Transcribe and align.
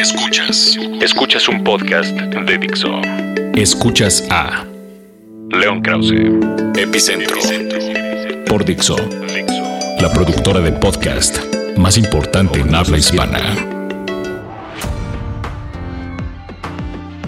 Escuchas. 0.00 0.78
Escuchas 1.02 1.46
un 1.46 1.62
podcast 1.62 2.16
de 2.16 2.56
Dixo. 2.56 3.02
Escuchas 3.54 4.26
a 4.30 4.64
León 5.50 5.82
Krause. 5.82 6.14
Epicentro. 6.74 7.36
por 8.48 8.64
Dixo, 8.64 8.96
la 10.00 10.10
productora 10.10 10.60
de 10.60 10.72
podcast 10.72 11.38
más 11.76 11.98
importante 11.98 12.60
en 12.60 12.74
habla 12.74 12.96
hispana. 12.96 13.40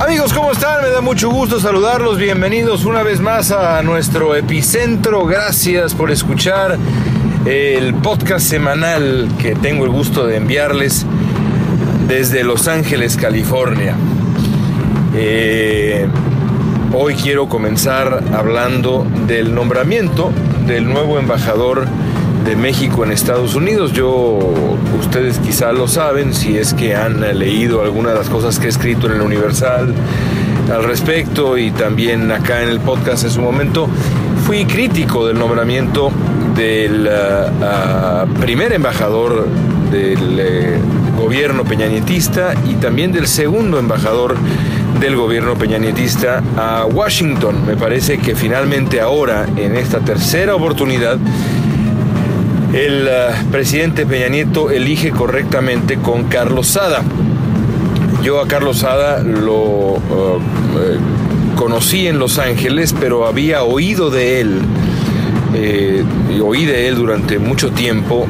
Amigos, 0.00 0.32
¿cómo 0.32 0.52
están? 0.52 0.82
Me 0.82 0.89
da 0.89 1.02
mucho 1.02 1.29
gusto 1.29 1.61
saludarlos. 1.61 2.16
Bienvenidos 2.16 2.86
una 2.86 3.02
vez 3.02 3.20
más 3.20 3.50
a 3.50 3.82
nuestro 3.82 4.34
epicentro. 4.34 5.27
Gracias 5.27 5.93
por 5.95 6.11
escuchar 6.11 6.79
el 7.45 7.93
podcast 7.96 8.46
semanal 8.46 9.29
que 9.43 9.54
tengo 9.57 9.84
el 9.84 9.91
gusto 9.91 10.27
de 10.27 10.36
enviarles 10.36 11.04
desde 12.12 12.44
Los 12.44 12.68
Ángeles, 12.68 13.16
California. 13.16 13.96
Eh, 15.16 16.07
hoy 16.93 17.14
quiero 17.14 17.48
comenzar 17.48 18.22
hablando 18.35 19.07
del 19.26 19.54
nombramiento 19.54 20.30
del 20.66 20.86
nuevo 20.86 21.18
embajador 21.18 21.86
de 22.44 22.54
México 22.54 23.02
en 23.02 23.12
Estados 23.12 23.54
Unidos. 23.54 23.94
Yo, 23.94 24.38
ustedes 25.00 25.38
quizá 25.38 25.72
lo 25.72 25.88
saben, 25.88 26.35
si 26.35 26.58
es 26.58 26.75
que 26.75 26.94
han 26.94 27.22
leído 27.38 27.80
alguna 27.80 28.11
de 28.11 28.18
las 28.18 28.29
cosas 28.29 28.58
que 28.58 28.66
he 28.66 28.68
escrito 28.68 29.07
en 29.07 29.14
el 29.14 29.22
Universal 29.22 29.94
al 30.71 30.85
respecto 30.85 31.57
y 31.57 31.71
también 31.71 32.30
acá 32.30 32.62
en 32.62 32.69
el 32.69 32.80
podcast 32.80 33.24
en 33.24 33.30
su 33.30 33.41
momento, 33.41 33.88
fui 34.44 34.66
crítico 34.66 35.27
del 35.27 35.38
nombramiento 35.38 36.12
del 36.55 37.08
uh, 37.08 37.64
uh, 37.64 38.34
primer 38.38 38.74
embajador 38.74 39.48
del 39.92 40.80
uh, 41.19 41.20
gobierno 41.22 41.64
peñanietista 41.64 42.55
y 42.69 42.74
también 42.74 43.12
del 43.12 43.28
segundo 43.28 43.78
embajador 43.78 44.36
del 44.98 45.14
gobierno 45.16 45.55
peñanietista 45.55 46.42
a 46.56 46.86
Washington. 46.86 47.66
Me 47.66 47.76
parece 47.76 48.18
que 48.18 48.34
finalmente 48.34 49.00
ahora, 49.00 49.46
en 49.56 49.76
esta 49.76 50.00
tercera 50.00 50.54
oportunidad, 50.54 51.18
el 52.72 53.06
uh, 53.06 53.50
presidente 53.50 54.06
Peña 54.06 54.28
Nieto 54.28 54.70
elige 54.70 55.10
correctamente 55.10 55.98
con 55.98 56.24
Carlos 56.24 56.68
Sada. 56.68 57.02
Yo 58.22 58.40
a 58.40 58.48
Carlos 58.48 58.78
Sada 58.78 59.22
lo 59.22 59.54
uh, 59.54 59.98
eh, 60.78 60.96
conocí 61.56 62.06
en 62.06 62.18
Los 62.18 62.38
Ángeles, 62.38 62.94
pero 62.98 63.27
había 63.27 63.62
oído 63.62 64.10
de 64.10 64.40
él, 64.40 64.60
eh, 65.54 66.04
oí 66.42 66.64
de 66.64 66.88
él 66.88 66.94
durante 66.94 67.38
mucho 67.38 67.72
tiempo, 67.72 68.27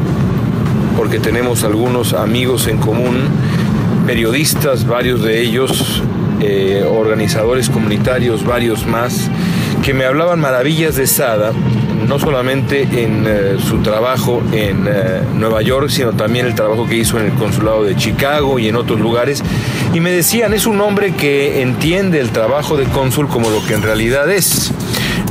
porque 0.97 1.19
tenemos 1.19 1.65
algunos 1.65 2.13
amigos 2.13 2.67
en 2.67 2.79
común, 2.79 3.29
periodistas, 4.07 4.87
varios 4.87 5.23
de 5.23 5.41
ellos, 5.41 6.03
eh, 6.41 6.85
organizadores 6.89 7.69
comunitarios, 7.69 8.45
varios 8.45 8.87
más, 8.87 9.31
que 9.83 9.95
me 9.95 10.05
hablaban 10.05 10.41
maravillas 10.41 10.97
de 10.97 11.07
Sada, 11.07 11.53
no 12.07 12.19
solamente 12.19 12.83
en 12.83 13.27
uh, 13.27 13.61
su 13.61 13.79
trabajo 13.79 14.43
en 14.53 14.87
uh, 14.87 15.39
Nueva 15.39 15.63
York, 15.63 15.89
sino 15.89 16.13
también 16.13 16.47
el 16.47 16.55
trabajo 16.55 16.87
que 16.87 16.97
hizo 16.97 17.19
en 17.19 17.27
el 17.27 17.33
consulado 17.33 17.85
de 17.85 17.97
Chicago 17.97 18.59
y 18.59 18.69
en 18.69 18.77
otros 18.77 19.01
lugares. 19.01 19.43
Y 19.95 20.01
me 20.01 20.11
decían, 20.11 20.53
es 20.53 20.67
un 20.67 20.81
hombre 20.81 21.15
que 21.15 21.63
entiende 21.63 22.21
el 22.21 22.31
trabajo 22.31 22.77
de 22.77 22.85
cónsul 22.85 23.29
como 23.29 23.51
lo 23.51 23.65
que 23.65 23.75
en 23.75 23.83
realidad 23.83 24.31
es. 24.31 24.73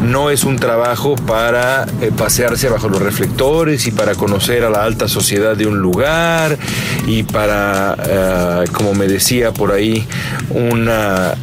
No 0.02 0.30
es 0.30 0.44
un 0.44 0.58
trabajo 0.58 1.16
para 1.16 1.86
eh, 2.02 2.12
pasearse 2.16 2.70
bajo 2.70 2.90
los 2.90 3.02
reflectores 3.02 3.86
y 3.88 3.92
para 3.92 4.16
conocer 4.16 4.64
a 4.64 4.70
la 4.70 4.84
alta 4.84 5.08
sociedad 5.08 5.56
de 5.56 5.68
un 5.68 5.80
lugar 5.80 6.58
y 7.06 7.24
para, 7.24 8.66
uh, 8.66 8.72
como 8.72 8.94
me 8.94 9.08
decía 9.08 9.52
por 9.52 9.72
ahí, 9.72 10.08
una, 10.50 11.36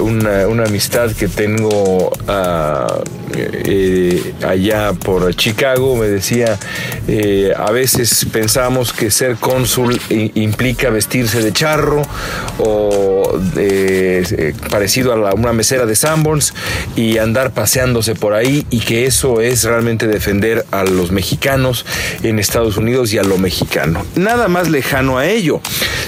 una, 0.00 0.46
una 0.48 0.64
amistad 0.64 1.10
que 1.12 1.28
tengo 1.28 2.12
eh, 3.36 4.34
allá 4.46 4.92
por 4.92 5.34
Chicago, 5.34 5.96
me 5.96 6.06
decía, 6.06 6.58
eh, 7.08 7.52
a 7.56 7.70
veces 7.70 8.26
pensamos 8.32 8.92
que 8.92 9.10
ser 9.10 9.36
cónsul 9.36 10.00
implica 10.08 10.90
vestirse 10.90 11.42
de 11.42 11.52
charro 11.52 12.02
o 12.58 13.38
eh, 13.56 14.54
parecido 14.70 15.12
a 15.12 15.16
la, 15.16 15.34
una 15.34 15.52
mesera 15.52 15.86
de 15.86 15.96
Sanborns 15.96 16.54
y 16.96 17.18
andar 17.18 17.52
paseándose 17.52 18.14
por 18.14 18.34
ahí 18.34 18.66
y 18.70 18.80
que 18.80 19.06
eso 19.06 19.40
es 19.40 19.64
realmente 19.64 20.06
defender 20.06 20.64
a 20.70 20.84
los 20.84 21.10
mexicanos 21.10 21.84
en 22.22 22.38
Estados 22.38 22.76
Unidos 22.76 23.12
y 23.12 23.18
a 23.18 23.22
lo 23.22 23.38
mexicano. 23.38 24.04
Nada 24.16 24.48
más 24.48 24.70
lejano 24.70 25.18
a 25.18 25.26
ello. 25.26 25.60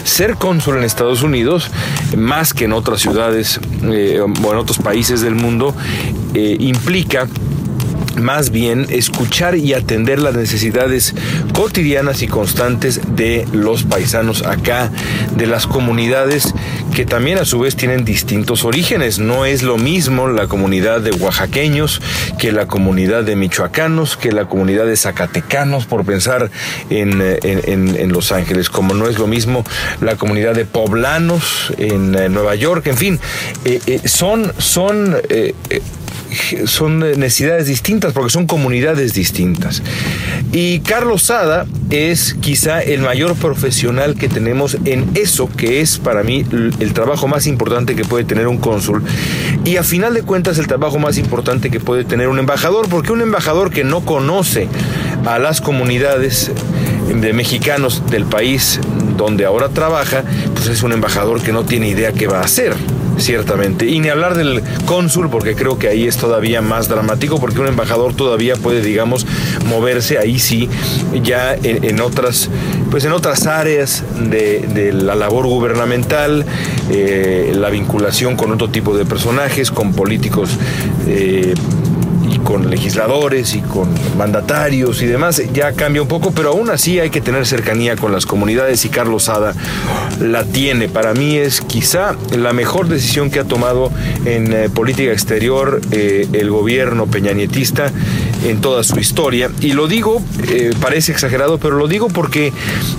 Ser 0.06 0.36
cónsul 0.36 0.78
en 0.78 0.84
Estados 0.84 1.22
Unidos, 1.22 1.68
más 2.16 2.54
que 2.54 2.66
en 2.66 2.72
otras 2.72 3.00
ciudades 3.00 3.58
eh, 3.82 4.20
o 4.20 4.52
en 4.52 4.56
otros 4.56 4.78
países 4.78 5.20
del 5.20 5.34
mundo, 5.34 5.74
eh, 6.32 6.56
implica 6.60 7.26
más 8.16 8.50
bien 8.50 8.86
escuchar 8.88 9.56
y 9.56 9.74
atender 9.74 10.20
las 10.20 10.34
necesidades 10.34 11.12
cotidianas 11.52 12.22
y 12.22 12.28
constantes 12.28 13.00
de 13.16 13.46
los 13.52 13.82
paisanos 13.82 14.42
acá, 14.46 14.90
de 15.36 15.46
las 15.48 15.66
comunidades 15.66 16.54
que 16.96 17.04
también 17.04 17.36
a 17.36 17.44
su 17.44 17.58
vez 17.58 17.76
tienen 17.76 18.06
distintos 18.06 18.64
orígenes. 18.64 19.18
No 19.18 19.44
es 19.44 19.62
lo 19.62 19.76
mismo 19.76 20.28
la 20.28 20.46
comunidad 20.46 21.02
de 21.02 21.10
oaxaqueños 21.10 22.00
que 22.38 22.52
la 22.52 22.66
comunidad 22.66 23.22
de 23.22 23.36
michoacanos, 23.36 24.16
que 24.16 24.32
la 24.32 24.46
comunidad 24.46 24.86
de 24.86 24.96
zacatecanos, 24.96 25.84
por 25.84 26.06
pensar 26.06 26.50
en, 26.88 27.20
en, 27.20 27.96
en 27.98 28.12
Los 28.14 28.32
Ángeles, 28.32 28.70
como 28.70 28.94
no 28.94 29.08
es 29.08 29.18
lo 29.18 29.26
mismo 29.26 29.62
la 30.00 30.16
comunidad 30.16 30.54
de 30.54 30.64
poblanos 30.64 31.70
en, 31.76 32.14
en 32.14 32.32
Nueva 32.32 32.54
York, 32.54 32.86
en 32.86 32.96
fin, 32.96 33.20
eh, 33.66 33.78
eh, 33.86 34.00
son, 34.08 34.54
son 34.56 35.18
eh, 35.28 35.52
son 36.66 36.98
necesidades 36.98 37.66
distintas 37.66 38.12
porque 38.12 38.30
son 38.30 38.46
comunidades 38.46 39.14
distintas. 39.14 39.82
Y 40.52 40.80
Carlos 40.80 41.24
Sada 41.24 41.66
es 41.90 42.34
quizá 42.40 42.82
el 42.82 43.00
mayor 43.00 43.34
profesional 43.34 44.16
que 44.16 44.28
tenemos 44.28 44.76
en 44.84 45.08
eso 45.14 45.48
que 45.48 45.80
es 45.80 45.98
para 45.98 46.22
mí 46.22 46.44
el 46.80 46.92
trabajo 46.92 47.28
más 47.28 47.46
importante 47.46 47.94
que 47.94 48.04
puede 48.04 48.24
tener 48.24 48.46
un 48.48 48.58
cónsul 48.58 49.02
y 49.64 49.76
a 49.76 49.82
final 49.82 50.14
de 50.14 50.22
cuentas 50.22 50.58
el 50.58 50.66
trabajo 50.66 50.98
más 50.98 51.18
importante 51.18 51.70
que 51.70 51.80
puede 51.80 52.04
tener 52.04 52.28
un 52.28 52.38
embajador 52.38 52.88
porque 52.88 53.12
un 53.12 53.20
embajador 53.20 53.70
que 53.70 53.84
no 53.84 54.04
conoce 54.04 54.68
a 55.24 55.38
las 55.38 55.60
comunidades 55.60 56.50
de 57.08 57.32
mexicanos 57.32 58.02
del 58.10 58.24
país 58.24 58.80
donde 59.16 59.44
ahora 59.44 59.68
trabaja, 59.68 60.24
pues 60.54 60.66
es 60.68 60.82
un 60.82 60.92
embajador 60.92 61.42
que 61.42 61.52
no 61.52 61.64
tiene 61.64 61.88
idea 61.88 62.12
qué 62.12 62.26
va 62.26 62.40
a 62.40 62.44
hacer 62.44 62.74
ciertamente. 63.18 63.86
Y 63.86 64.00
ni 64.00 64.08
hablar 64.08 64.36
del 64.36 64.62
cónsul, 64.84 65.30
porque 65.30 65.54
creo 65.54 65.78
que 65.78 65.88
ahí 65.88 66.06
es 66.06 66.16
todavía 66.16 66.60
más 66.62 66.88
dramático, 66.88 67.38
porque 67.40 67.60
un 67.60 67.68
embajador 67.68 68.14
todavía 68.14 68.56
puede, 68.56 68.82
digamos, 68.82 69.26
moverse 69.68 70.18
ahí 70.18 70.38
sí, 70.38 70.68
ya 71.22 71.54
en, 71.54 72.00
otras, 72.00 72.50
pues 72.90 73.04
en 73.04 73.12
otras 73.12 73.46
áreas 73.46 74.04
de, 74.18 74.60
de 74.60 74.92
la 74.92 75.14
labor 75.14 75.46
gubernamental, 75.46 76.44
eh, 76.90 77.52
la 77.54 77.70
vinculación 77.70 78.36
con 78.36 78.52
otro 78.52 78.68
tipo 78.68 78.96
de 78.96 79.04
personajes, 79.04 79.70
con 79.70 79.92
políticos. 79.92 80.50
Eh, 81.06 81.54
con 82.46 82.70
legisladores 82.70 83.56
y 83.56 83.60
con 83.60 83.88
mandatarios 84.16 85.02
y 85.02 85.06
demás, 85.06 85.42
ya 85.52 85.72
cambia 85.72 86.00
un 86.00 86.06
poco, 86.06 86.30
pero 86.30 86.50
aún 86.50 86.70
así 86.70 87.00
hay 87.00 87.10
que 87.10 87.20
tener 87.20 87.44
cercanía 87.44 87.96
con 87.96 88.12
las 88.12 88.24
comunidades 88.24 88.84
y 88.84 88.88
Carlos 88.88 89.24
Sada 89.24 89.52
la 90.20 90.44
tiene. 90.44 90.88
Para 90.88 91.12
mí 91.12 91.36
es 91.36 91.60
quizá 91.60 92.14
la 92.38 92.52
mejor 92.52 92.86
decisión 92.86 93.30
que 93.30 93.40
ha 93.40 93.44
tomado 93.44 93.90
en 94.24 94.52
eh, 94.52 94.68
política 94.70 95.10
exterior 95.10 95.80
eh, 95.90 96.28
el 96.32 96.48
gobierno 96.50 97.06
peñanietista 97.06 97.90
en 98.44 98.60
toda 98.60 98.84
su 98.84 99.00
historia. 99.00 99.50
Y 99.60 99.72
lo 99.72 99.88
digo, 99.88 100.22
eh, 100.48 100.72
parece 100.80 101.10
exagerado, 101.10 101.58
pero 101.58 101.76
lo 101.76 101.88
digo 101.88 102.06
porque 102.06 102.52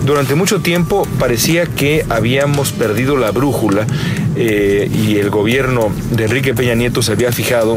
durante 0.06 0.36
mucho 0.36 0.60
tiempo 0.60 1.08
parecía 1.20 1.66
que 1.66 2.06
habíamos 2.10 2.74
perdido 2.74 3.16
la 3.16 3.32
brújula 3.32 3.88
y 4.36 5.18
el 5.18 5.32
gobierno 5.32 5.92
de 6.12 6.26
Enrique 6.26 6.54
Peña 6.54 6.76
Nieto 6.76 7.02
se 7.02 7.14
había 7.14 7.32
fijado 7.32 7.76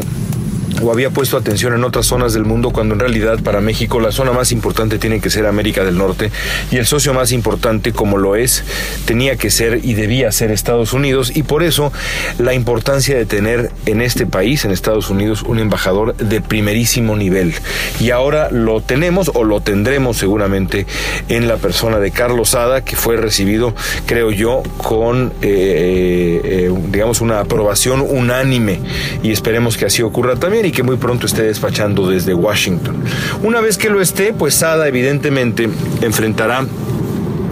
o 0.81 0.91
había 0.91 1.09
puesto 1.09 1.37
atención 1.37 1.73
en 1.73 1.83
otras 1.83 2.05
zonas 2.05 2.33
del 2.33 2.45
mundo 2.45 2.71
cuando 2.71 2.93
en 2.93 2.99
realidad 2.99 3.39
para 3.43 3.61
México 3.61 3.99
la 3.99 4.11
zona 4.11 4.31
más 4.31 4.51
importante 4.51 4.99
tiene 4.99 5.19
que 5.19 5.29
ser 5.29 5.45
América 5.45 5.83
del 5.83 5.97
Norte 5.97 6.31
y 6.71 6.77
el 6.77 6.85
socio 6.85 7.13
más 7.13 7.31
importante 7.31 7.93
como 7.93 8.17
lo 8.17 8.35
es 8.35 8.63
tenía 9.05 9.35
que 9.35 9.49
ser 9.49 9.81
y 9.83 9.93
debía 9.93 10.31
ser 10.31 10.51
Estados 10.51 10.93
Unidos 10.93 11.31
y 11.35 11.43
por 11.43 11.63
eso 11.63 11.91
la 12.37 12.53
importancia 12.53 13.17
de 13.17 13.25
tener 13.25 13.71
en 13.85 14.01
este 14.01 14.25
país, 14.25 14.65
en 14.65 14.71
Estados 14.71 15.09
Unidos, 15.09 15.43
un 15.43 15.59
embajador 15.59 16.15
de 16.15 16.41
primerísimo 16.41 17.15
nivel. 17.15 17.53
Y 17.99 18.11
ahora 18.11 18.49
lo 18.51 18.81
tenemos 18.81 19.31
o 19.33 19.43
lo 19.43 19.61
tendremos 19.61 20.17
seguramente 20.17 20.85
en 21.29 21.47
la 21.47 21.57
persona 21.57 21.99
de 21.99 22.11
Carlos 22.11 22.49
Sada 22.49 22.83
que 22.83 22.95
fue 22.95 23.17
recibido, 23.17 23.73
creo 24.05 24.31
yo, 24.31 24.63
con 24.77 25.33
eh, 25.41 26.41
eh, 26.43 26.73
digamos 26.89 27.21
una 27.21 27.39
aprobación 27.39 28.01
unánime 28.01 28.79
y 29.23 29.31
esperemos 29.31 29.77
que 29.77 29.85
así 29.85 30.01
ocurra 30.01 30.35
también 30.35 30.65
que 30.71 30.83
muy 30.83 30.97
pronto 30.97 31.25
esté 31.25 31.43
despachando 31.43 32.09
desde 32.09 32.33
Washington. 32.33 32.95
Una 33.43 33.61
vez 33.61 33.77
que 33.77 33.89
lo 33.89 34.01
esté, 34.01 34.33
pues 34.33 34.55
Sada 34.55 34.87
evidentemente 34.87 35.69
enfrentará 36.01 36.65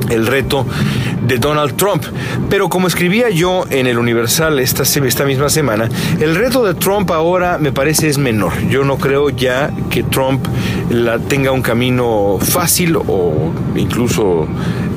el 0.09 0.27
reto 0.27 0.65
de 1.25 1.37
Donald 1.37 1.75
Trump. 1.75 2.03
Pero 2.49 2.69
como 2.69 2.87
escribía 2.87 3.29
yo 3.29 3.65
en 3.69 3.87
el 3.87 3.97
Universal 3.97 4.59
esta, 4.59 4.83
esta 4.83 5.25
misma 5.25 5.49
semana, 5.49 5.89
el 6.19 6.35
reto 6.35 6.65
de 6.65 6.73
Trump 6.73 7.11
ahora 7.11 7.57
me 7.57 7.71
parece 7.71 8.07
es 8.07 8.17
menor. 8.17 8.53
Yo 8.69 8.83
no 8.83 8.97
creo 8.97 9.29
ya 9.29 9.71
que 9.89 10.03
Trump 10.03 10.45
la, 10.89 11.19
tenga 11.19 11.51
un 11.51 11.61
camino 11.61 12.37
fácil 12.41 12.95
o 12.95 13.51
incluso 13.75 14.47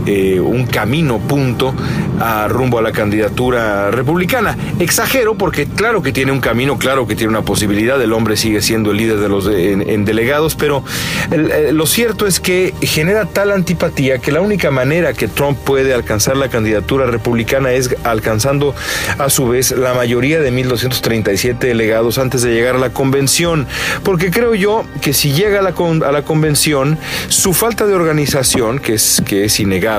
eh, 0.07 0.41
un 0.41 0.67
camino 0.67 1.19
punto 1.19 1.75
a 2.21 2.49
rumbo 2.49 2.79
a 2.79 2.83
la 2.83 2.93
candidatura 2.93 3.91
republicana. 3.91 4.57
Exagero 4.79 5.35
porque 5.35 5.67
claro 5.67 6.03
que 6.03 6.13
tiene 6.13 6.33
un 6.33 6.41
camino, 6.41 6.79
claro 6.79 7.07
que 7.07 7.15
tiene 7.15 7.31
una 7.31 7.43
posibilidad, 7.43 8.01
el 8.01 8.13
hombre 8.13 8.37
sigue 8.37 8.63
siendo 8.63 8.91
el 8.91 8.97
líder 8.99 9.19
de 9.19 9.29
los 9.29 9.47
en, 9.47 10.05
delegados, 10.05 10.55
pero 10.55 10.85
eh, 11.31 11.71
lo 11.73 11.87
cierto 11.87 12.27
es 12.27 12.41
que 12.41 12.75
genera 12.81 13.27
tal 13.27 13.53
antipatía 13.53 14.19
que 14.19 14.33
la 14.33 14.41
única 14.41 14.71
manera 14.71 15.13
que 15.13 15.29
Trump 15.29 15.59
puede 15.59 15.95
alcanzar 15.95 16.37
la 16.37 16.49
candidatura 16.49 17.07
republicana 17.07 17.73
es 17.73 17.95
alcanzando 18.05 18.75
a 19.19 19.31
su 19.31 19.49
vez 19.49 19.71
la 19.73 19.95
mayoría 19.95 20.41
de 20.41 20.53
1.237 20.53 21.59
delegados 21.59 22.19
antes 22.19 22.43
de 22.43 22.53
llegar 22.53 22.77
a 22.77 22.79
la 22.79 22.91
convención, 22.91 23.67
porque 24.03 24.31
creo 24.31 24.55
yo 24.55 24.85
que 25.01 25.13
si 25.13 25.33
llega 25.33 25.61
a 25.61 25.63
la, 25.63 25.75
a 26.07 26.13
la 26.13 26.23
convención, 26.23 26.99
su 27.29 27.53
falta 27.53 27.87
de 27.87 27.95
organización, 27.95 28.79
que 28.79 28.95
es, 28.95 29.23
que 29.25 29.45
es 29.45 29.61
innegable, 29.61 29.92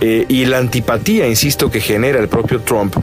eh, 0.00 0.26
y 0.28 0.44
la 0.44 0.58
antipatía, 0.58 1.26
insisto, 1.26 1.70
que 1.70 1.80
genera 1.80 2.18
el 2.18 2.28
propio 2.28 2.60
Trump, 2.60 2.94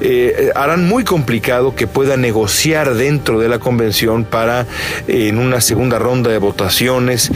eh, 0.00 0.50
harán 0.54 0.86
muy 0.86 1.02
complicado 1.02 1.74
que 1.74 1.86
pueda 1.86 2.16
negociar 2.16 2.94
dentro 2.94 3.40
de 3.40 3.48
la 3.48 3.58
convención 3.58 4.24
para, 4.24 4.66
eh, 5.08 5.28
en 5.28 5.38
una 5.38 5.60
segunda 5.60 5.98
ronda 5.98 6.30
de 6.30 6.38
votaciones, 6.38 7.30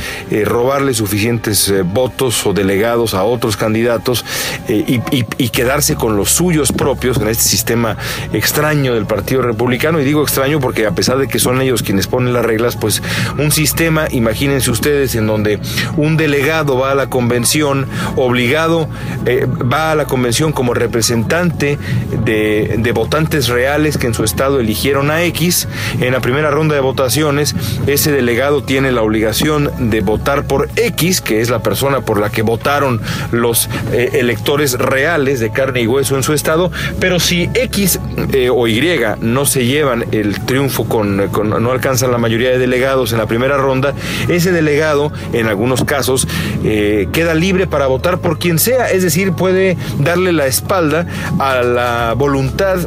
robarle 0.44 0.94
suficientes 0.94 1.72
votos 1.86 2.46
o 2.46 2.52
delegados 2.52 3.14
a 3.14 3.24
otros 3.24 3.56
candidatos 3.56 4.24
y, 4.68 5.00
y, 5.10 5.48
quedarse 5.48 5.96
con 5.96 6.16
los 6.16 6.30
suyos 6.30 6.72
propios 6.72 7.18
en 7.18 7.28
este 7.28 7.42
sistema 7.42 7.96
extraño 8.32 8.94
del 8.94 9.06
Partido 9.06 9.42
Republicano. 9.42 10.00
Y 10.00 10.04
digo 10.04 10.22
extraño 10.22 10.60
porque 10.60 10.86
a 10.86 10.92
pesar 10.92 11.18
de 11.18 11.26
que 11.26 11.38
son 11.38 11.60
ellos 11.60 11.82
quienes 11.82 12.06
ponen 12.06 12.32
las 12.32 12.44
reglas, 12.44 12.76
pues 12.76 13.02
un 13.38 13.50
sistema, 13.50 14.06
imagínense 14.10 14.70
ustedes, 14.70 15.14
en 15.16 15.26
donde 15.26 15.58
un 15.96 16.16
delegado 16.16 16.78
va 16.78 16.92
a 16.92 16.94
la 16.94 17.08
convención 17.08 17.86
obligado, 18.24 18.88
eh, 19.26 19.46
va 19.46 19.92
a 19.92 19.94
la 19.94 20.06
convención 20.06 20.52
como 20.52 20.74
representante 20.74 21.78
de, 22.24 22.90
votantes 22.94 23.48
reales 23.48 23.96
que 23.96 24.08
en 24.08 24.14
su 24.14 24.24
estado 24.24 24.58
eligieron 24.58 25.10
a 25.10 25.22
X. 25.24 25.68
En 26.00 26.12
la 26.12 26.20
primera 26.20 26.50
ronda 26.50 26.74
de 26.74 26.80
votaciones, 26.80 27.54
ese 27.86 28.10
delegado 28.10 28.62
tiene 28.62 28.90
la 28.90 29.02
obligación 29.02 29.70
de 29.90 30.00
votar 30.00 30.44
por 30.44 30.68
X, 30.74 31.20
que 31.20 31.40
es 31.40 31.50
la 31.50 31.60
persona 31.60 32.00
por 32.00 32.18
la 32.18 32.30
que 32.30 32.42
votaron 32.42 33.00
los 33.30 33.68
eh, 33.92 34.10
electores 34.14 34.78
reales 34.78 35.38
de 35.38 35.50
carne 35.50 35.82
y 35.82 35.86
hueso 35.86 36.16
en 36.16 36.24
su 36.24 36.32
estado. 36.32 36.72
Pero 36.98 37.20
si 37.20 37.48
X 37.54 38.00
eh, 38.32 38.50
o 38.50 38.66
Y 38.66 38.80
no 39.20 39.46
se 39.46 39.66
llevan 39.66 40.06
el 40.10 40.40
triunfo 40.40 40.84
con, 40.84 41.28
con, 41.28 41.50
no 41.50 41.70
alcanzan 41.70 42.10
la 42.10 42.18
mayoría 42.18 42.50
de 42.50 42.58
delegados 42.58 43.12
en 43.12 43.18
la 43.18 43.26
primera 43.26 43.56
ronda, 43.56 43.94
ese 44.28 44.52
delegado, 44.52 45.12
en 45.32 45.46
algunos 45.46 45.84
casos, 45.84 46.26
queda 46.62 47.34
libre 47.34 47.66
para 47.66 47.86
votar 47.86 48.09
por 48.18 48.38
quien 48.38 48.58
sea, 48.58 48.90
es 48.90 49.02
decir, 49.02 49.32
puede 49.32 49.76
darle 49.98 50.32
la 50.32 50.46
espalda 50.46 51.06
a 51.38 51.62
la 51.62 52.14
voluntad 52.16 52.78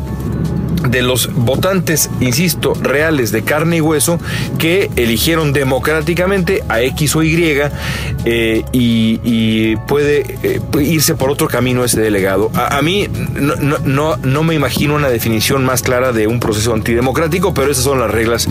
de 0.90 1.02
los 1.02 1.34
votantes, 1.34 2.10
insisto, 2.20 2.74
reales 2.74 3.32
de 3.32 3.44
carne 3.44 3.78
y 3.78 3.82
hueso 3.82 4.20
que 4.58 4.90
eligieron 4.96 5.54
democráticamente 5.54 6.64
a 6.70 6.82
X 6.82 7.16
o 7.16 7.24
Y 7.24 7.34
eh, 8.26 8.64
y, 8.72 9.76
puede 9.88 10.38
eh, 10.44 10.62
irse 10.82 11.16
por 11.16 11.30
otro 11.30 11.48
camino 11.48 11.84
ese 11.84 12.02
delegado. 12.02 12.52
A, 12.54 12.82
mí 12.82 13.08
no, 13.36 14.44
me 14.44 14.56
imagino 14.56 14.96
una 14.96 15.10
definición 15.10 15.66
más 15.66 15.82
clara 15.82 16.12
de 16.12 16.28
un 16.28 16.40
proceso 16.40 16.74
antidemocrático, 16.74 17.54
pero 17.54 17.72
esas 17.72 17.84
son 17.84 18.00
las 18.00 18.12
reglas 18.12 18.48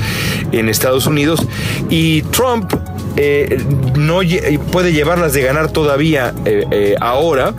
en 0.52 0.68
Estados 0.68 1.06
Unidos. 1.06 1.46
Y 1.90 2.22
Trump 2.22 2.72
eh, 3.16 3.58
no 3.96 4.20
puede 4.70 4.92
llevarlas 4.92 5.32
de 5.32 5.42
ganar 5.42 5.70
todavía 5.70 6.32
eh, 6.44 6.64
eh, 6.70 6.94
ahora, 7.00 7.52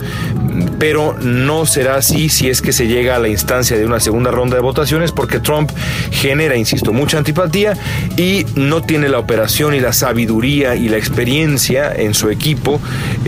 pero 0.78 1.14
no 1.20 1.66
será 1.66 1.96
así 1.96 2.28
si 2.28 2.48
es 2.48 2.60
que 2.60 2.72
se 2.72 2.86
llega 2.86 3.16
a 3.16 3.18
la 3.18 3.28
instancia 3.28 3.76
de 3.76 3.86
una 3.86 4.00
segunda 4.00 4.30
ronda 4.30 4.56
de 4.56 4.62
votaciones, 4.62 5.12
porque 5.12 5.40
Trump 5.40 5.70
genera, 6.10 6.56
insisto, 6.56 6.92
mucha 6.92 7.18
antipatía 7.18 7.74
y 8.16 8.44
no 8.54 8.82
tiene 8.82 9.08
la 9.08 9.18
operación 9.18 9.74
y 9.74 9.80
la 9.80 9.92
sabiduría 9.92 10.74
y 10.74 10.88
la 10.88 10.96
experiencia 10.96 11.92
en 11.94 12.14
su 12.14 12.30
equipo, 12.30 12.80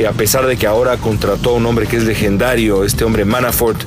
a 0.08 0.12
pesar 0.12 0.46
de 0.46 0.56
que 0.56 0.66
ahora 0.66 0.96
contrató 0.96 1.50
a 1.50 1.54
un 1.54 1.66
hombre 1.66 1.86
que 1.86 1.96
es 1.96 2.04
legendario, 2.04 2.84
este 2.84 3.04
hombre 3.04 3.24
Manafort, 3.24 3.80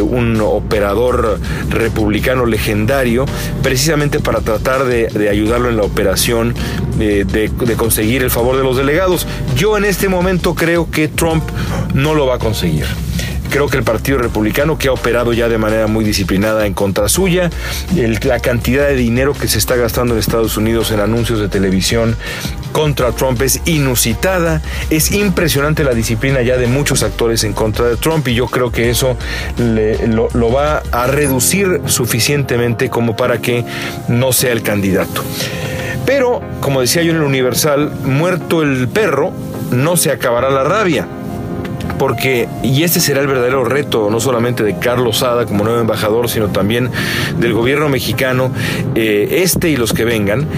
un 0.00 0.40
operador 0.40 1.38
republicano 1.70 2.46
legendario, 2.46 3.26
precisamente 3.62 4.20
para 4.20 4.40
tratar 4.40 4.84
de, 4.84 5.28
ayudarlo 5.28 5.68
en 5.68 5.76
la 5.76 5.82
operación 5.82 6.54
de, 6.96 7.24
de 7.24 7.74
conseguir 7.76 8.22
el 8.22 8.30
favor 8.30 8.56
de 8.56 8.62
los 8.62 8.76
delegados. 8.76 9.26
Yo 9.56 9.76
en 9.76 9.84
este 9.84 10.08
momento 10.08 10.54
creo 10.54 10.90
que 10.90 11.08
Trump 11.08 11.44
no 11.94 12.14
lo 12.14 12.26
va 12.26 12.36
a 12.36 12.38
conseguir. 12.38 12.86
Creo 13.54 13.68
que 13.68 13.76
el 13.76 13.84
Partido 13.84 14.18
Republicano, 14.18 14.78
que 14.78 14.88
ha 14.88 14.92
operado 14.92 15.32
ya 15.32 15.48
de 15.48 15.58
manera 15.58 15.86
muy 15.86 16.04
disciplinada 16.04 16.66
en 16.66 16.74
contra 16.74 17.08
suya, 17.08 17.50
la 18.24 18.40
cantidad 18.40 18.88
de 18.88 18.96
dinero 18.96 19.32
que 19.32 19.46
se 19.46 19.58
está 19.58 19.76
gastando 19.76 20.14
en 20.14 20.18
Estados 20.18 20.56
Unidos 20.56 20.90
en 20.90 20.98
anuncios 20.98 21.38
de 21.38 21.48
televisión 21.48 22.16
contra 22.72 23.12
Trump 23.12 23.40
es 23.42 23.60
inusitada. 23.64 24.60
Es 24.90 25.12
impresionante 25.12 25.84
la 25.84 25.94
disciplina 25.94 26.42
ya 26.42 26.56
de 26.56 26.66
muchos 26.66 27.04
actores 27.04 27.44
en 27.44 27.52
contra 27.52 27.86
de 27.86 27.96
Trump 27.96 28.26
y 28.26 28.34
yo 28.34 28.48
creo 28.48 28.72
que 28.72 28.90
eso 28.90 29.16
lo, 29.56 30.28
lo 30.34 30.50
va 30.50 30.82
a 30.90 31.06
reducir 31.06 31.80
suficientemente 31.86 32.90
como 32.90 33.14
para 33.14 33.38
que 33.40 33.64
no 34.08 34.32
sea 34.32 34.50
el 34.50 34.64
candidato. 34.64 35.22
Pero, 36.04 36.42
como 36.58 36.80
decía 36.80 37.04
yo 37.04 37.12
en 37.12 37.18
el 37.18 37.22
Universal, 37.22 37.92
muerto 38.02 38.62
el 38.62 38.88
perro, 38.88 39.32
no 39.70 39.96
se 39.96 40.10
acabará 40.10 40.50
la 40.50 40.64
rabia. 40.64 41.06
Porque, 41.98 42.48
y 42.62 42.82
este 42.82 43.00
será 43.00 43.20
el 43.20 43.26
verdadero 43.26 43.64
reto, 43.64 44.10
no 44.10 44.20
solamente 44.20 44.62
de 44.62 44.78
Carlos 44.78 45.18
Sada 45.18 45.46
como 45.46 45.64
nuevo 45.64 45.80
embajador, 45.80 46.28
sino 46.28 46.48
también 46.48 46.90
del 47.38 47.52
gobierno 47.52 47.88
mexicano, 47.88 48.50
eh, 48.94 49.40
este 49.42 49.70
y 49.70 49.76
los 49.76 49.92
que 49.92 50.04
vengan, 50.04 50.48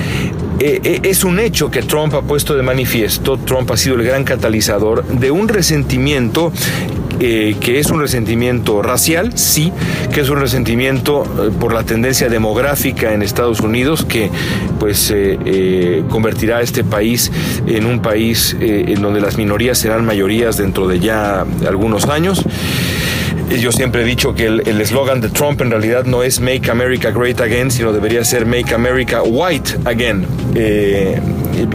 eh, 0.59 0.81
eh, 0.85 1.01
es 1.03 1.23
un 1.25 1.39
hecho 1.39 1.71
que 1.71 1.83
Trump 1.83 2.15
ha 2.15 2.23
puesto 2.23 2.57
de 2.57 2.63
manifiesto, 2.63 3.37
Trump 3.37 3.71
ha 3.71 3.77
sido 3.77 3.97
el 3.97 4.05
gran 4.05 4.25
catalizador 4.25 5.05
de 5.05 5.31
un 5.31 5.49
resentimiento 5.49 6.51
eh, 7.19 7.57
que 7.61 7.79
es 7.79 7.91
un 7.91 8.01
resentimiento 8.01 8.83
racial, 8.83 9.37
sí, 9.39 9.73
que 10.13 10.21
es 10.21 10.29
un 10.29 10.39
resentimiento 10.39 11.25
eh, 11.25 11.51
por 11.59 11.73
la 11.73 11.83
tendencia 11.83 12.29
demográfica 12.29 13.15
en 13.15 13.23
Estados 13.23 13.61
Unidos 13.61 14.05
que 14.05 14.31
pues 14.79 15.11
eh, 15.15 16.03
convertirá 16.11 16.59
a 16.59 16.63
este 16.63 16.85
país 16.85 17.33
en 17.67 17.87
un 17.87 18.01
país 18.01 18.55
en 18.61 19.01
donde 19.01 19.21
las 19.21 19.39
minorías 19.39 19.79
serán 19.79 20.05
mayorías 20.05 20.57
dentro 20.59 20.87
de 20.87 21.01
ya 21.01 21.47
algunos 21.67 22.05
años. 22.07 22.45
Yo 23.49 23.73
siempre 23.73 24.03
he 24.03 24.05
dicho 24.05 24.35
que 24.35 24.47
el 24.47 24.81
eslogan 24.81 25.21
de 25.21 25.29
Trump 25.29 25.61
en 25.61 25.71
realidad 25.71 26.05
no 26.05 26.23
es 26.23 26.41
Make 26.41 26.71
America 26.71 27.11
Great 27.11 27.41
Again, 27.41 27.71
sino 27.71 27.93
debería 27.93 28.25
ser 28.25 28.45
Make 28.45 28.75
America 28.75 29.23
White 29.23 29.79
Again. 29.85 30.27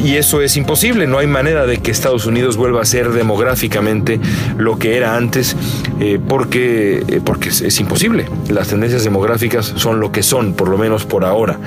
Y 0.03 0.15
eso 0.15 0.41
es 0.41 0.57
imposible, 0.57 1.07
no 1.07 1.17
hay 1.17 1.27
manera 1.27 1.65
de 1.65 1.77
que 1.77 1.91
Estados 1.91 2.25
Unidos 2.25 2.57
vuelva 2.57 2.81
a 2.81 2.85
ser 2.85 3.11
demográficamente 3.11 4.19
lo 4.57 4.77
que 4.77 4.97
era 4.97 5.15
antes, 5.15 5.55
eh, 5.99 6.19
porque, 6.27 7.03
eh, 7.07 7.21
porque 7.23 7.49
es, 7.49 7.79
imposible. 7.79 8.27
Las 8.49 8.67
tendencias 8.67 9.03
demográficas 9.03 9.73
son 9.75 9.99
lo 9.99 10.11
que 10.11 10.23
son, 10.23 10.53
por 10.53 10.69
lo 10.69 10.77
menos 10.77 11.05
por 11.05 11.25
ahora. 11.25 11.59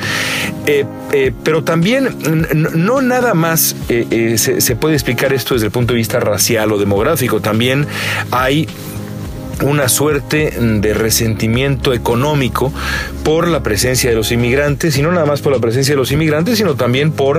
pero 1.42 1.62
también 1.64 2.08
no 2.74 3.02
nada 3.02 3.34
más 3.34 3.76
se 3.88 4.76
puede 4.76 4.94
explicar 4.94 5.32
esto 5.32 5.54
desde 5.54 5.66
el 5.66 5.72
punto 5.72 5.92
de 5.92 5.98
vista 5.98 6.20
racial 6.20 6.72
o 6.72 6.78
demográfico, 6.78 7.40
también 7.40 7.86
hay 8.30 8.68
una 9.62 9.88
suerte 9.88 10.52
de 10.58 10.94
resentimiento 10.94 11.92
económico 11.92 12.72
por 13.24 13.48
la 13.48 13.62
presencia 13.62 14.10
de 14.10 14.16
los 14.16 14.30
inmigrantes, 14.30 14.98
y 14.98 15.02
no 15.02 15.10
nada 15.10 15.24
más 15.24 15.40
por 15.40 15.50
la 15.50 15.58
presencia 15.58 15.94
de 15.94 15.96
los 15.96 16.12
inmigrantes, 16.12 16.58
sino 16.58 16.74
también 16.74 17.10
por 17.10 17.38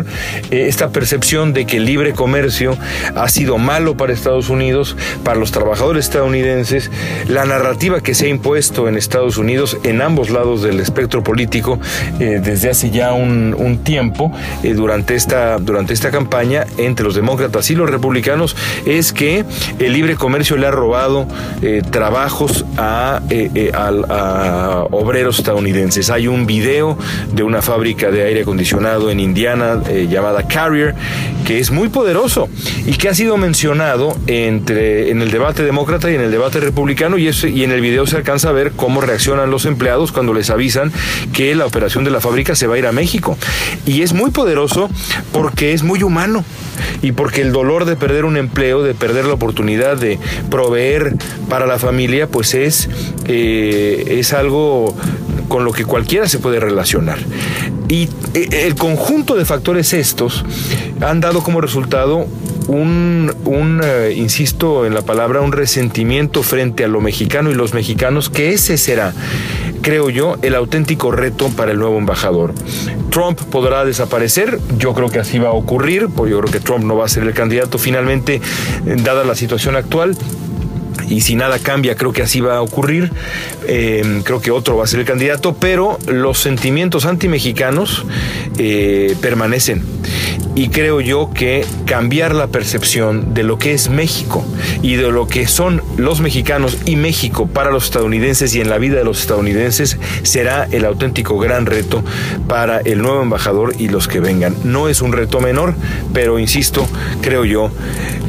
eh, 0.50 0.65
esta 0.68 0.89
percepción 0.89 1.54
de 1.54 1.65
que 1.65 1.77
el 1.77 1.86
libre 1.86 2.13
comercio 2.13 2.75
ha 3.15 3.30
sido 3.30 3.60
malo 3.60 3.96
para 3.96 4.12
Estados 4.12 4.50
Unidos, 4.50 4.98
para 5.24 5.39
los 5.39 5.51
trabajadores 5.51 6.06
estadounidenses, 6.06 6.89
la 7.27 7.46
narrativa 7.46 8.01
que 8.01 8.15
se 8.15 8.25
ha 8.25 8.30
impuesto 8.30 8.89
en 8.89 8.98
Estados 8.98 9.38
Unidos 9.38 9.77
en 9.84 10.01
ambos 10.01 10.32
lados 10.32 10.63
del 10.63 10.80
espectro 10.80 11.24
político 11.24 11.80
eh, 12.20 12.42
desde 12.44 12.72
hace 12.72 12.89
ya 12.89 13.13
un, 13.13 13.46
tiempo 13.84 14.32
eh, 14.63 14.74
durante, 14.74 15.15
esta, 15.15 15.58
durante 15.60 15.94
esta 15.94 16.10
campaña 16.10 16.65
entre 16.77 17.06
los 17.06 17.13
demócratas 17.13 17.70
y 17.70 17.75
los 17.75 17.89
republicanos 17.89 18.56
es 18.86 19.13
que 19.13 19.44
el 19.80 19.94
libre 19.94 20.15
comercio 20.15 20.58
le 20.58 20.65
ha 20.65 20.72
robado 20.72 21.27
trabajos 21.92 22.65
a, 22.77 23.22
a 23.74 24.88
obreros 24.92 25.39
estadounidenses 25.39 25.75
Hay 26.10 26.27
un 26.27 26.46
video 26.46 26.98
de 27.34 27.44
una 27.44 27.62
fábrica 27.62 28.10
de 28.10 28.24
aire 28.24 28.44
acondicionado 28.44 29.12
en 29.12 29.20
Indiana 29.20 29.82
eh, 29.89 30.08
llamada 30.10 30.48
Carrier 30.48 30.96
que 31.46 31.60
es 31.60 31.70
muy 31.70 31.89
poderoso 31.89 32.48
y 32.86 32.94
que 32.94 33.10
ha 33.10 33.13
sido 33.13 33.36
mencionado 33.38 34.17
entre, 34.25 35.12
en 35.12 35.22
el 35.22 35.32
debate 35.32 35.63
demócrata 35.63 36.10
y 36.10 36.15
en 36.15 36.22
el 36.22 36.32
debate 36.32 36.60
republicano 36.60 37.17
y, 37.17 37.29
y 37.29 37.63
en 37.63 37.72
el 37.72 37.82
video 37.82 38.08
se 38.08 38.15
alcanza 38.15 38.50
a 38.50 38.51
ver 38.53 38.72
cómo 38.72 39.01
reaccionan 39.01 39.51
los 39.51 39.65
empleados 39.65 40.12
cuando 40.12 40.34
les 40.34 40.50
avisan 40.50 40.94
que 41.34 41.53
la 41.55 41.65
operación 41.65 42.03
de 42.03 42.12
la 42.12 42.22
fábrica 42.22 42.55
se 42.55 42.67
va 42.67 42.75
a 42.75 42.77
ir 42.79 42.88
a 42.88 42.91
México. 42.91 43.38
Y 43.86 44.01
es 44.01 44.13
muy 44.13 44.32
poderoso 44.32 44.89
porque 45.32 45.74
es 45.74 45.84
muy 45.84 46.01
humano 46.03 46.44
y 47.01 47.12
porque 47.12 47.41
el 47.41 47.51
dolor 47.51 47.86
de 47.86 47.96
perder 47.96 48.25
un 48.25 48.38
empleo, 48.38 48.82
de 48.82 48.96
perder 48.96 49.25
la 49.25 49.34
oportunidad 49.34 49.98
de 49.98 50.20
proveer 50.50 51.15
para 51.50 51.67
la 51.67 51.77
familia, 51.77 52.27
pues 52.27 52.53
es, 52.53 52.89
eh, 53.27 54.17
es 54.20 54.34
algo 54.34 54.96
con 55.47 55.65
lo 55.65 55.71
que 55.71 55.85
cualquiera 55.85 56.27
se 56.27 56.39
puede 56.39 56.59
relacionar. 56.59 57.19
Y 57.87 58.09
eh, 58.33 58.47
el 58.65 58.75
conjunto 58.75 59.35
de 59.35 59.45
factores 59.45 59.93
estos 59.93 60.43
han 61.01 61.21
dado 61.21 61.43
como 61.43 61.61
resultado 61.61 62.25
un, 62.67 63.33
un 63.45 63.81
eh, 63.83 64.13
insisto 64.15 64.85
en 64.85 64.93
la 64.93 65.01
palabra, 65.01 65.41
un 65.41 65.51
resentimiento 65.51 66.43
frente 66.43 66.83
a 66.83 66.87
lo 66.87 67.01
mexicano 67.01 67.51
y 67.51 67.53
los 67.53 67.73
mexicanos, 67.73 68.29
que 68.29 68.53
ese 68.53 68.77
será, 68.77 69.13
creo 69.81 70.09
yo, 70.09 70.37
el 70.41 70.55
auténtico 70.55 71.11
reto 71.11 71.49
para 71.49 71.71
el 71.71 71.79
nuevo 71.79 71.97
embajador. 71.97 72.53
Trump 73.11 73.39
podrá 73.43 73.85
desaparecer, 73.85 74.59
yo 74.77 74.93
creo 74.93 75.09
que 75.09 75.19
así 75.19 75.39
va 75.39 75.49
a 75.49 75.53
ocurrir, 75.53 76.07
porque 76.13 76.31
yo 76.31 76.39
creo 76.39 76.51
que 76.51 76.59
Trump 76.59 76.83
no 76.83 76.97
va 76.97 77.05
a 77.05 77.09
ser 77.09 77.23
el 77.23 77.33
candidato 77.33 77.77
finalmente, 77.77 78.41
dada 79.03 79.23
la 79.23 79.35
situación 79.35 79.75
actual, 79.75 80.17
y 81.07 81.21
si 81.21 81.35
nada 81.35 81.59
cambia, 81.59 81.95
creo 81.95 82.13
que 82.13 82.21
así 82.21 82.41
va 82.41 82.57
a 82.57 82.61
ocurrir. 82.61 83.11
Eh, 83.67 84.21
creo 84.23 84.41
que 84.41 84.51
otro 84.51 84.77
va 84.77 84.83
a 84.83 84.87
ser 84.87 84.99
el 84.99 85.05
candidato, 85.05 85.55
pero 85.55 85.97
los 86.07 86.39
sentimientos 86.39 87.05
antimexicanos 87.05 88.05
eh, 88.57 89.15
permanecen. 89.21 89.83
Y 90.55 90.69
creo 90.69 91.01
yo 91.01 91.31
que 91.33 91.65
cambiar 91.85 92.33
la 92.33 92.47
percepción 92.47 93.33
de 93.33 93.43
lo 93.43 93.57
que 93.57 93.73
es 93.73 93.89
México 93.89 94.45
y 94.81 94.95
de 94.95 95.11
lo 95.11 95.27
que 95.27 95.47
son 95.47 95.81
los 95.97 96.21
mexicanos 96.21 96.77
y 96.85 96.95
México 96.95 97.47
para 97.47 97.71
los 97.71 97.85
estadounidenses 97.85 98.55
y 98.55 98.61
en 98.61 98.69
la 98.69 98.77
vida 98.77 98.97
de 98.97 99.03
los 99.03 99.19
estadounidenses 99.19 99.97
será 100.23 100.65
el 100.71 100.85
auténtico 100.85 101.37
gran 101.39 101.65
reto 101.65 102.03
para 102.47 102.79
el 102.79 103.01
nuevo 103.01 103.21
embajador 103.21 103.75
y 103.77 103.89
los 103.89 104.07
que 104.07 104.21
vengan. 104.21 104.55
No 104.63 104.87
es 104.87 105.01
un 105.01 105.11
reto 105.11 105.41
menor, 105.41 105.75
pero 106.13 106.39
insisto, 106.39 106.87
creo 107.21 107.43
yo, 107.43 107.69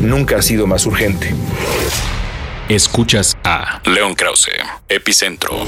nunca 0.00 0.38
ha 0.38 0.42
sido 0.42 0.66
más 0.66 0.84
urgente. 0.84 1.32
Escuchas 2.68 3.38
a 3.44 3.80
León 3.84 4.16
Krause, 4.16 4.50
Epicentro. 4.88 5.64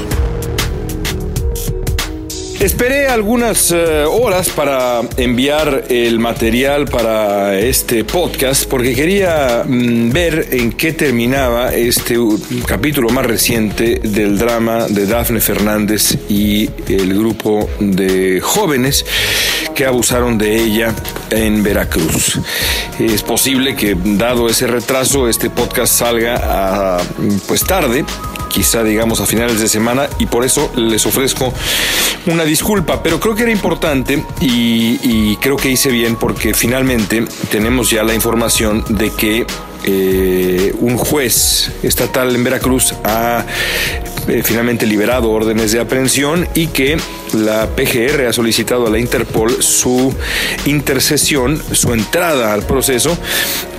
Esperé 2.58 3.06
algunas 3.06 3.70
eh, 3.70 4.02
horas 4.02 4.48
para 4.48 5.02
enviar 5.16 5.84
el 5.90 6.18
material 6.18 6.86
para 6.86 7.56
este 7.56 8.02
podcast 8.02 8.68
porque 8.68 8.96
quería 8.96 9.62
mm, 9.64 10.10
ver 10.10 10.48
en 10.50 10.72
qué 10.72 10.92
terminaba 10.92 11.72
este 11.72 12.16
capítulo 12.66 13.10
más 13.10 13.26
reciente 13.26 14.00
del 14.02 14.36
drama 14.36 14.88
de 14.88 15.06
Dafne 15.06 15.40
Fernández 15.40 16.18
y 16.28 16.68
el 16.88 17.16
grupo 17.16 17.70
de 17.78 18.40
jóvenes 18.40 19.04
que 19.78 19.87
abusaron 19.87 20.38
de 20.38 20.56
ella 20.56 20.92
en 21.30 21.62
Veracruz. 21.62 22.40
Es 22.99 23.23
posible 23.23 23.76
que 23.76 23.97
dado 23.97 24.49
ese 24.49 24.66
retraso 24.66 25.28
este 25.28 25.50
podcast 25.50 25.94
salga 25.94 26.40
a, 26.42 26.99
pues 27.47 27.62
tarde 27.62 28.04
quizá 28.49 28.82
digamos 28.82 29.20
a 29.20 29.26
finales 29.26 29.61
de 29.61 29.68
semana 29.68 30.08
y 30.18 30.26
por 30.26 30.44
eso 30.44 30.73
les 30.75 31.06
ofrezco 31.06 31.54
una 32.26 32.44
disculpa, 32.44 33.04
pero 33.04 33.20
creo 33.20 33.37
que 33.37 33.42
era 33.42 33.52
importante 33.52 34.25
y, 34.40 35.37
creo 35.37 35.56
que 35.56 35.70
hice 35.70 35.90
bien 35.92 36.16
porque 36.16 36.54
finalmente 36.54 37.25
tenemos 37.49 37.88
ya 37.88 38.02
la 38.02 38.14
información 38.14 38.85
de 38.88 39.12
que 39.12 39.47
eh, 39.85 40.75
un 40.80 40.97
juez 40.97 41.70
estatal 41.85 42.35
en 42.35 42.42
Veracruz 42.42 42.94
ha 43.04 43.44
eh, 44.28 44.42
finalmente 44.44 44.87
liberado 44.87 45.30
órdenes 45.30 45.73
de 45.73 45.80
aprehensión 45.80 46.47
y 46.54 46.68
que 46.68 46.99
la 47.35 47.66
PGR 47.66 48.26
ha 48.26 48.32
solicitado 48.32 48.87
a 48.87 48.90
la 48.90 48.99
Interpol 48.99 49.62
su 49.62 50.14
intercesión, 50.66 51.61
su 51.73 51.92
entrada 51.92 52.52
al 52.52 52.62
proceso 52.62 53.16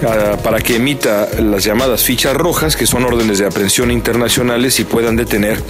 ah, 0.03 0.37
para 0.43 0.59
que 0.59 0.77
emita 0.77 1.29
las 1.39 1.63
llamadas 1.63 2.03
fichas 2.03 2.35
rojas, 2.35 2.75
que 2.75 2.87
son 2.87 3.05
órdenes 3.05 3.39
de 3.39 3.45
aprehensión 3.45 3.91
internacionales 3.91 4.79
y 4.79 4.83
puedan 4.83 5.15
detener 5.15 5.61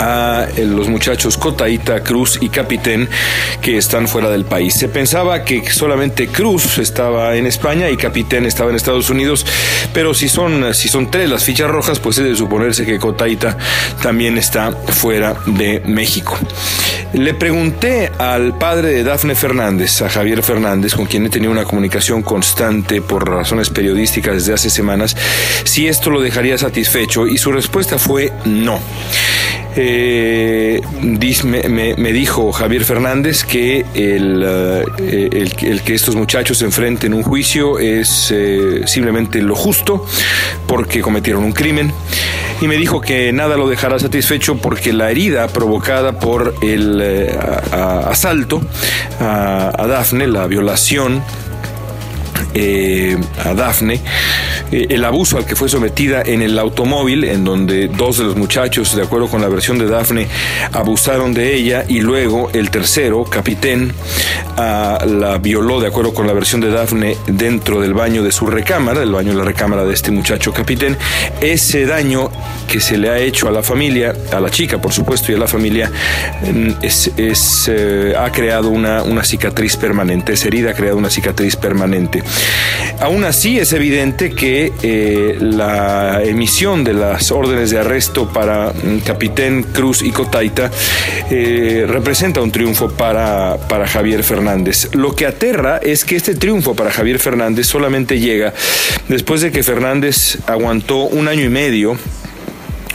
a 0.00 0.46
eh, 0.56 0.64
los 0.64 0.88
muchachos 0.88 1.36
Cotaita, 1.36 2.02
Cruz 2.02 2.38
y 2.40 2.48
Capitén 2.48 3.08
que 3.60 3.76
están 3.76 4.08
fuera 4.08 4.30
del 4.30 4.44
país. 4.44 4.74
Se 4.74 4.88
pensaba 4.88 5.44
que 5.44 5.70
solamente 5.70 6.28
Cruz 6.28 6.78
estaba 6.78 7.36
en 7.36 7.46
España 7.46 7.90
y 7.90 7.96
Capitén 7.96 8.46
estaba 8.46 8.70
en 8.70 8.76
Estados 8.76 9.10
Unidos, 9.10 9.46
pero 9.92 10.14
si 10.14 10.28
son, 10.28 10.74
si 10.74 10.88
son 10.88 11.10
tres 11.10 11.28
las 11.30 11.44
fichas 11.44 11.70
rojas, 11.70 12.00
pues 12.00 12.18
es 12.18 12.24
de 12.24 12.36
suponerse 12.36 12.84
que 12.84 12.98
Cotaita 12.98 13.56
también 14.02 14.38
está 14.38 14.72
fuera 14.72 15.36
de 15.46 15.82
México. 15.86 16.38
Le 17.12 17.34
pregunté 17.34 18.10
al 18.18 18.58
padre 18.58 18.88
de 18.88 19.04
Dafne 19.04 19.34
Fernández, 19.34 20.02
a 20.02 20.10
Javier 20.10 20.42
Fernández, 20.42 20.94
con 20.94 21.06
quien 21.06 21.24
he 21.24 21.30
tenido 21.30 21.52
una 21.52 21.64
comunicación 21.64 22.22
constante 22.22 23.00
por 23.00 23.28
razones 23.28 23.70
periodísticas 23.70 24.34
desde 24.34 24.54
hace 24.54 24.70
semanas, 24.70 25.16
si 25.64 25.86
esto 25.88 26.10
lo 26.10 26.20
dejaría 26.20 26.58
satisfecho 26.58 27.26
y 27.26 27.38
su 27.38 27.52
respuesta 27.52 27.98
fue 27.98 28.32
no. 28.44 28.80
Eh, 29.78 30.80
me, 31.44 32.12
dijo 32.12 32.50
Javier 32.50 32.84
Fernández 32.84 33.44
que 33.44 33.84
el, 33.94 34.42
eh, 34.42 35.52
el, 35.60 35.82
que 35.82 35.94
estos 35.94 36.16
muchachos 36.16 36.62
enfrenten 36.62 37.12
un 37.12 37.22
juicio 37.22 37.78
es 37.78 38.32
eh, 38.34 38.82
simplemente 38.86 39.42
lo 39.42 39.54
justo 39.54 40.06
porque 40.66 41.02
cometieron 41.02 41.44
un 41.44 41.52
crimen. 41.52 41.92
Y 42.62 42.68
me 42.68 42.76
dijo 42.76 43.02
que 43.02 43.34
nada 43.34 43.58
lo 43.58 43.68
dejará 43.68 43.98
satisfecho 43.98 44.56
porque 44.56 44.94
la 44.94 45.10
herida 45.10 45.46
provocada 45.48 46.18
por 46.18 46.54
el 46.62 47.28
asalto 47.70 48.62
a, 49.20 49.72
a 49.76 49.86
Dafne, 49.86 50.26
la 50.26 50.46
violación 50.46 51.22
a 53.44 53.54
Dafne, 53.54 53.94
eh, 53.94 54.00
el 54.70 55.04
abuso 55.04 55.38
al 55.38 55.46
que 55.46 55.56
fue 55.56 55.68
sometida 55.68 56.22
en 56.24 56.42
el 56.42 56.58
automóvil, 56.58 57.24
en 57.24 57.44
donde 57.44 57.88
dos 57.88 58.18
de 58.18 58.24
los 58.24 58.36
muchachos, 58.36 58.94
de 58.96 59.02
acuerdo 59.02 59.28
con 59.28 59.40
la 59.40 59.48
versión 59.48 59.78
de 59.78 59.86
Dafne, 59.86 60.28
abusaron 60.72 61.34
de 61.34 61.54
ella 61.54 61.84
y 61.88 62.00
luego 62.00 62.50
el 62.52 62.70
tercero, 62.70 63.24
Capitán, 63.24 63.92
ah, 64.56 65.04
la 65.06 65.38
violó, 65.38 65.80
de 65.80 65.88
acuerdo 65.88 66.14
con 66.14 66.26
la 66.26 66.32
versión 66.32 66.60
de 66.60 66.70
Dafne, 66.70 67.16
dentro 67.26 67.80
del 67.80 67.94
baño 67.94 68.22
de 68.22 68.32
su 68.32 68.46
recámara, 68.46 69.02
el 69.02 69.12
baño 69.12 69.32
de 69.32 69.38
la 69.38 69.44
recámara 69.44 69.84
de 69.84 69.94
este 69.94 70.10
muchacho 70.10 70.52
Capitán. 70.52 70.96
Ese 71.40 71.86
daño 71.86 72.30
que 72.68 72.80
se 72.80 72.98
le 72.98 73.10
ha 73.10 73.18
hecho 73.18 73.48
a 73.48 73.50
la 73.50 73.62
familia, 73.62 74.14
a 74.32 74.40
la 74.40 74.50
chica, 74.50 74.78
por 74.78 74.92
supuesto, 74.92 75.32
y 75.32 75.34
a 75.34 75.38
la 75.38 75.48
familia, 75.48 75.90
mm, 76.42 76.70
es, 76.82 77.10
eh, 77.68 78.14
ha 78.18 78.30
creado 78.30 78.68
una, 78.68 79.02
una 79.02 79.24
cicatriz 79.24 79.76
permanente, 79.76 80.32
esa 80.32 80.48
herida 80.48 80.70
ha 80.70 80.74
creado 80.74 80.96
una 80.96 81.10
cicatriz 81.10 81.56
permanente. 81.56 82.22
Aún 83.00 83.24
así, 83.24 83.58
es 83.58 83.72
evidente 83.72 84.34
eh, 84.82 85.36
la 85.40 86.22
emisión 86.22 86.82
de 86.84 86.94
las 86.94 87.30
órdenes 87.30 87.70
de 87.70 87.78
arresto 87.78 88.32
para 88.32 88.72
mm, 88.72 88.98
Capitán 89.04 89.62
Cruz 89.64 90.02
y 90.02 90.10
Cotaita 90.10 90.70
eh, 91.30 91.84
representa 91.88 92.40
un 92.40 92.50
triunfo 92.50 92.90
para, 92.90 93.56
para 93.68 93.86
Javier 93.86 94.22
Fernández. 94.22 94.88
Lo 94.94 95.14
que 95.14 95.26
aterra 95.26 95.78
es 95.78 96.04
que 96.04 96.16
este 96.16 96.34
triunfo 96.34 96.74
para 96.74 96.90
Javier 96.90 97.18
Fernández 97.18 97.66
solamente 97.66 98.18
llega 98.18 98.54
después 99.08 99.40
de 99.40 99.50
que 99.52 99.62
Fernández 99.62 100.38
aguantó 100.46 101.04
un 101.04 101.28
año 101.28 101.44
y 101.44 101.50
medio 101.50 101.98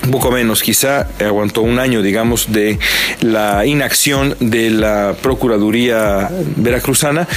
un 0.03 0.11
poco 0.11 0.31
menos, 0.31 0.63
quizá 0.63 1.07
aguantó 1.19 1.61
un 1.61 1.79
año, 1.79 2.01
digamos, 2.01 2.51
de 2.51 2.79
la 3.21 3.65
inacción 3.65 4.35
de 4.39 4.69
la 4.69 5.15
Procuraduría 5.21 6.29
Veracruzana. 6.55 7.27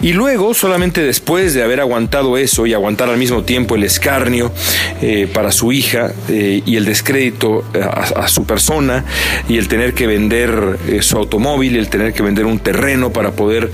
Y 0.00 0.12
luego, 0.12 0.54
solamente 0.54 1.02
después 1.02 1.54
de 1.54 1.62
haber 1.62 1.80
aguantado 1.80 2.36
eso 2.36 2.66
y 2.66 2.74
aguantar 2.74 3.08
al 3.08 3.18
mismo 3.18 3.42
tiempo 3.42 3.74
el 3.74 3.84
escarnio 3.84 4.52
eh, 5.00 5.28
para 5.32 5.50
su 5.50 5.72
hija 5.72 6.12
eh, 6.28 6.62
y 6.64 6.76
el 6.76 6.84
descrédito 6.84 7.64
a, 7.74 8.28
su 8.28 8.44
persona 8.44 9.04
y 9.48 9.58
el 9.58 9.68
tener 9.68 9.94
que 9.94 10.06
vender 10.06 10.78
eh, 10.88 11.02
su 11.02 11.16
automóvil, 11.16 11.76
el 11.76 11.88
tener 11.88 12.12
que 12.12 12.22
vender 12.22 12.46
un 12.46 12.60
terreno 12.60 13.12
para 13.12 13.32
poder 13.32 13.70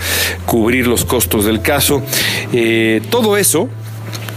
cubrir 0.46 0.86
los 0.86 1.04
costos 1.04 1.44
del 1.44 1.60
caso, 1.60 2.02
todo 3.10 3.36
eso 3.36 3.68
eh, 3.68 3.87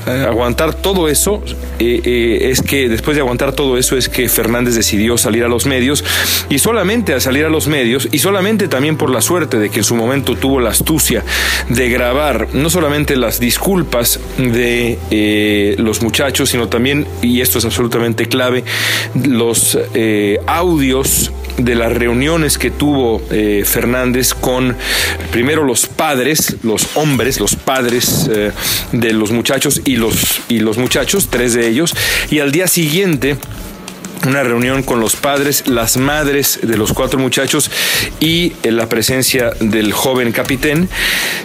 aguantar 0.06 0.74
todo 0.74 1.08
eso, 1.08 1.44
eh, 1.80 2.02
eh, 2.04 2.50
es 2.52 2.62
que 2.62 2.90
después 2.90 3.16
de 3.16 3.22
aguantar 3.22 3.54
todo 3.54 3.78
eso 3.78 3.98
es 3.98 4.10
que 4.10 4.28
Fernández 4.30 4.76
decidió 4.76 5.18
salir 5.18 5.44
a 5.44 5.48
los 5.48 5.66
medios 5.66 6.04
y 6.50 6.60
solamente 6.60 7.14
al 7.14 7.22
salir 7.22 7.46
a 7.46 7.50
los 7.50 7.68
medios 7.68 8.08
y 8.12 8.20
solamente 8.20 8.68
también 8.68 8.98
por 8.98 9.10
la 9.10 9.22
suerte 9.22 9.58
de 9.58 9.70
que 9.70 9.80
en 9.80 9.84
su 9.84 9.96
momento 9.96 10.36
tuvo 10.36 10.60
la 10.60 10.70
astucia 10.70 11.24
de 11.70 11.90
grabar 11.90 12.48
no 12.54 12.70
solamente 12.70 13.16
las 13.16 13.40
disculpas 13.40 14.20
de 14.38 15.76
los 15.78 16.02
muchachos, 16.02 16.50
sino 16.50 16.68
también, 16.68 17.08
y 17.22 17.42
esto 17.42 17.60
es 17.60 17.66
absolutamente 17.66 18.28
clave, 18.28 18.64
los 19.14 19.78
audios 20.48 21.32
de 21.58 21.76
las 21.76 21.92
reuniones 21.92 22.58
que 22.58 22.72
tuvo 22.72 23.22
eh, 23.32 23.64
Fernández 23.66 24.34
con 24.34 24.76
primero 25.32 25.64
los 25.64 25.88
padres, 25.88 26.58
los 26.64 26.88
hombres, 26.96 27.40
los 27.40 27.56
padres 27.56 28.30
eh, 28.32 28.52
de 28.92 29.14
los 29.14 29.32
muchachos 29.32 29.82
y 29.86 29.96
los, 29.96 30.42
y 30.50 30.60
los 30.60 30.78
muchachos, 30.78 31.30
tres 31.30 31.54
de 31.54 31.68
ellos, 31.68 31.96
y 32.30 32.40
al 32.40 32.52
día 32.52 32.68
siguiente 32.68 33.38
una 34.28 34.44
reunión 34.44 34.84
con 34.84 35.00
los 35.00 35.16
padres, 35.16 35.68
las 35.68 35.98
madres 35.98 36.60
de 36.62 36.78
los 36.78 36.94
cuatro 36.94 37.20
muchachos 37.20 37.72
y 38.20 38.54
en 38.64 38.78
la 38.78 38.88
presencia 38.88 39.52
del 39.60 39.94
joven 39.94 40.32
capitán, 40.32 40.90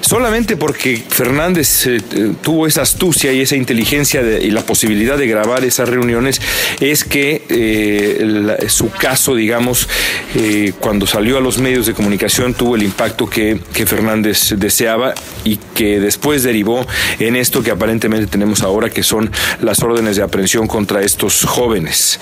solamente 0.00 0.56
porque 0.56 1.02
Fernández 1.08 1.86
eh, 1.86 2.00
tuvo 2.42 2.66
esa 2.66 2.82
astucia 2.82 3.32
y 3.32 3.40
esa 3.40 3.56
inteligencia 3.56 4.20
y 4.22 4.50
la 4.50 4.62
posibilidad 4.62 5.16
de 5.16 5.26
grabar 5.26 5.64
esas 5.64 5.88
reuniones, 5.88 6.40
es 6.80 7.04
que 7.04 7.42
eh, 7.48 8.66
su 8.68 8.90
caso, 8.90 9.34
digamos, 9.34 9.88
eh, 10.34 10.72
cuando 10.80 11.06
salió 11.06 11.38
a 11.38 11.40
los 11.40 11.58
medios 11.58 11.86
de 11.86 11.94
comunicación 11.94 12.54
tuvo 12.54 12.76
el 12.76 12.82
impacto 12.82 13.28
que, 13.28 13.60
que 13.72 13.86
Fernández 13.86 14.54
deseaba 14.56 15.14
y 15.44 15.58
que 15.74 16.00
después 16.00 16.42
derivó 16.42 16.86
en 17.18 17.36
esto 17.36 17.62
que 17.62 17.70
aparentemente 17.70 18.26
tenemos 18.26 18.62
ahora, 18.62 18.90
que 18.90 19.02
son 19.02 19.30
las 19.60 19.82
órdenes 19.82 20.16
de 20.16 20.22
aprehensión 20.22 20.66
contra 20.66 21.02
estos 21.02 21.44
jóvenes. 21.44 22.18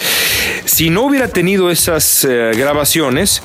Si 0.64 0.90
no 0.90 1.02
hubiera 1.02 1.28
tenido 1.28 1.70
esas 1.70 2.24
eh, 2.24 2.50
grabaciones, 2.56 3.42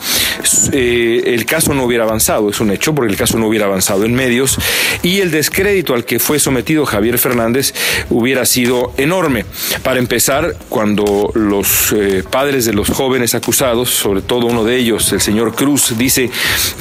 eh, 0.71 1.21
el 1.25 1.45
caso 1.45 1.73
no 1.73 1.83
hubiera 1.83 2.03
avanzado, 2.03 2.49
es 2.49 2.59
un 2.59 2.71
hecho, 2.71 2.93
porque 2.95 3.11
el 3.11 3.17
caso 3.17 3.37
no 3.37 3.47
hubiera 3.47 3.65
avanzado 3.65 4.05
en 4.05 4.13
medios 4.13 4.57
y 5.03 5.19
el 5.19 5.31
descrédito 5.31 5.93
al 5.93 6.05
que 6.05 6.19
fue 6.19 6.39
sometido 6.39 6.85
Javier 6.85 7.17
Fernández 7.17 7.73
hubiera 8.09 8.45
sido 8.45 8.93
enorme. 8.97 9.45
Para 9.83 9.99
empezar, 9.99 10.55
cuando 10.69 11.31
los 11.33 11.93
eh, 11.93 12.23
padres 12.29 12.65
de 12.65 12.73
los 12.73 12.89
jóvenes 12.89 13.35
acusados, 13.35 13.89
sobre 13.89 14.21
todo 14.21 14.47
uno 14.47 14.63
de 14.63 14.77
ellos, 14.77 15.11
el 15.11 15.21
señor 15.21 15.55
Cruz, 15.55 15.97
dice 15.97 16.29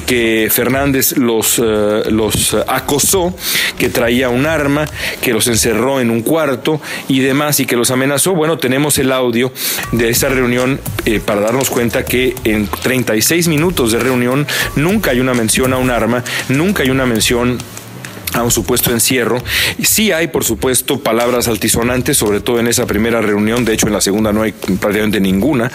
que 0.05 0.49
Fernández 0.51 1.17
los, 1.17 1.59
los 1.59 2.55
acosó, 2.67 3.33
que 3.77 3.89
traía 3.89 4.29
un 4.29 4.45
arma, 4.45 4.85
que 5.21 5.33
los 5.33 5.47
encerró 5.47 6.01
en 6.01 6.09
un 6.09 6.21
cuarto 6.21 6.81
y 7.07 7.19
demás 7.19 7.59
y 7.59 7.65
que 7.65 7.75
los 7.75 7.91
amenazó, 7.91 8.33
bueno, 8.33 8.57
tenemos 8.57 8.97
el 8.97 9.11
audio 9.11 9.51
de 9.91 10.08
esta 10.09 10.29
reunión 10.29 10.79
eh, 11.05 11.19
para 11.19 11.41
darnos 11.41 11.69
cuenta 11.69 12.03
que 12.03 12.35
en 12.43 12.67
36 12.67 13.47
minutos 13.47 13.91
de 13.91 13.99
reunión 13.99 14.47
nunca 14.75 15.11
hay 15.11 15.19
una 15.19 15.33
mención 15.33 15.73
a 15.73 15.77
un 15.77 15.91
arma, 15.91 16.23
nunca 16.49 16.83
hay 16.83 16.89
una 16.89 17.05
mención 17.05 17.57
a 18.33 18.43
un 18.43 18.51
supuesto 18.51 18.91
encierro. 18.91 19.43
Sí 19.81 20.11
hay, 20.11 20.27
por 20.27 20.43
supuesto, 20.43 20.99
palabras 20.99 21.47
altisonantes, 21.47 22.17
sobre 22.17 22.39
todo 22.41 22.59
en 22.59 22.67
esa 22.67 22.85
primera 22.85 23.21
reunión, 23.21 23.65
de 23.65 23.73
hecho 23.73 23.87
en 23.87 23.93
la 23.93 24.01
segunda 24.01 24.31
no 24.33 24.43
hay 24.43 24.51
prácticamente 24.51 25.19
ninguna, 25.19 25.71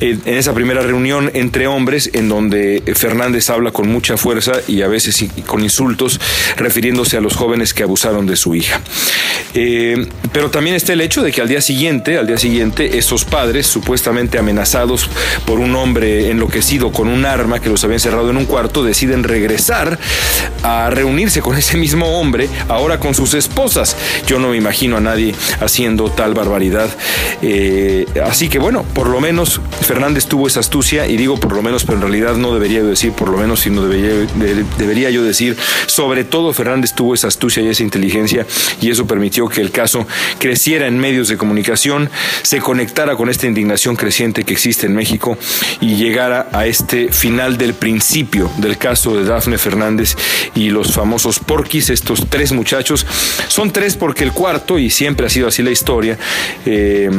en 0.00 0.20
esa 0.24 0.54
primera 0.54 0.82
reunión 0.82 1.30
entre 1.34 1.66
hombres 1.66 2.10
en 2.12 2.28
donde 2.28 2.82
Fernández 2.94 3.50
habla 3.50 3.70
con 3.70 3.88
mucha 3.88 4.16
fuerza 4.16 4.52
y 4.66 4.82
a 4.82 4.88
veces 4.88 5.24
con 5.46 5.62
insultos 5.62 6.20
refiriéndose 6.56 7.16
a 7.16 7.20
los 7.20 7.36
jóvenes 7.36 7.74
que 7.74 7.82
abusaron 7.82 8.26
de 8.26 8.36
su 8.36 8.54
hija. 8.54 8.80
Eh, 9.54 10.06
pero 10.32 10.50
también 10.50 10.76
está 10.76 10.92
el 10.92 11.00
hecho 11.00 11.22
de 11.22 11.32
que 11.32 11.40
al 11.40 11.48
día 11.48 11.60
siguiente, 11.60 12.18
al 12.18 12.26
día 12.26 12.38
siguiente, 12.38 12.98
esos 12.98 13.24
padres, 13.24 13.66
supuestamente 13.66 14.38
amenazados 14.38 15.08
por 15.46 15.58
un 15.58 15.74
hombre 15.74 16.30
enloquecido 16.30 16.92
con 16.92 17.08
un 17.08 17.24
arma 17.24 17.60
que 17.60 17.68
los 17.68 17.82
había 17.84 17.96
encerrado 17.96 18.30
en 18.30 18.36
un 18.36 18.44
cuarto, 18.44 18.84
deciden 18.84 19.24
regresar 19.24 19.98
a 20.62 20.90
reunirse 20.90 21.40
con 21.40 21.56
ese 21.56 21.76
mismo 21.76 21.97
hombre, 22.06 22.48
ahora 22.68 22.98
con 22.98 23.14
sus 23.14 23.34
esposas. 23.34 23.96
Yo 24.26 24.38
no 24.38 24.50
me 24.50 24.56
imagino 24.56 24.96
a 24.96 25.00
nadie 25.00 25.34
haciendo 25.60 26.10
tal 26.10 26.34
barbaridad. 26.34 26.88
Eh, 27.42 28.06
así 28.24 28.48
que 28.48 28.58
bueno, 28.58 28.84
por 28.94 29.08
lo 29.08 29.20
menos 29.20 29.60
Fernández 29.82 30.26
tuvo 30.26 30.46
esa 30.46 30.60
astucia, 30.60 31.06
y 31.06 31.16
digo 31.16 31.38
por 31.38 31.52
lo 31.52 31.62
menos, 31.62 31.84
pero 31.84 31.96
en 31.96 32.02
realidad 32.02 32.36
no 32.36 32.52
debería 32.54 32.82
decir 32.82 33.12
por 33.12 33.28
lo 33.28 33.38
menos, 33.38 33.60
sino 33.60 33.82
debería, 33.82 34.26
debería 34.78 35.10
yo 35.10 35.22
decir, 35.22 35.56
sobre 35.86 36.24
todo 36.24 36.52
Fernández 36.52 36.92
tuvo 36.94 37.14
esa 37.14 37.28
astucia 37.28 37.62
y 37.62 37.68
esa 37.68 37.82
inteligencia, 37.82 38.46
y 38.80 38.90
eso 38.90 39.06
permitió 39.06 39.48
que 39.48 39.60
el 39.60 39.70
caso 39.70 40.06
creciera 40.38 40.86
en 40.86 40.98
medios 40.98 41.28
de 41.28 41.36
comunicación, 41.36 42.10
se 42.42 42.58
conectara 42.58 43.16
con 43.16 43.28
esta 43.28 43.46
indignación 43.46 43.96
creciente 43.96 44.44
que 44.44 44.52
existe 44.52 44.86
en 44.86 44.94
México 44.94 45.38
y 45.80 45.96
llegara 45.96 46.48
a 46.52 46.66
este 46.66 47.12
final 47.12 47.58
del 47.58 47.74
principio 47.74 48.50
del 48.58 48.78
caso 48.78 49.16
de 49.16 49.24
Dafne 49.24 49.58
Fernández 49.58 50.16
y 50.54 50.70
los 50.70 50.92
famosos 50.92 51.38
porquis 51.38 51.87
estos 51.90 52.26
tres 52.28 52.52
muchachos. 52.52 53.06
Son 53.48 53.70
tres 53.70 53.96
porque 53.96 54.24
el 54.24 54.32
cuarto, 54.32 54.78
y 54.78 54.90
siempre 54.90 55.26
ha 55.26 55.30
sido 55.30 55.48
así 55.48 55.62
la 55.62 55.70
historia, 55.70 56.18
eh, 56.66 57.10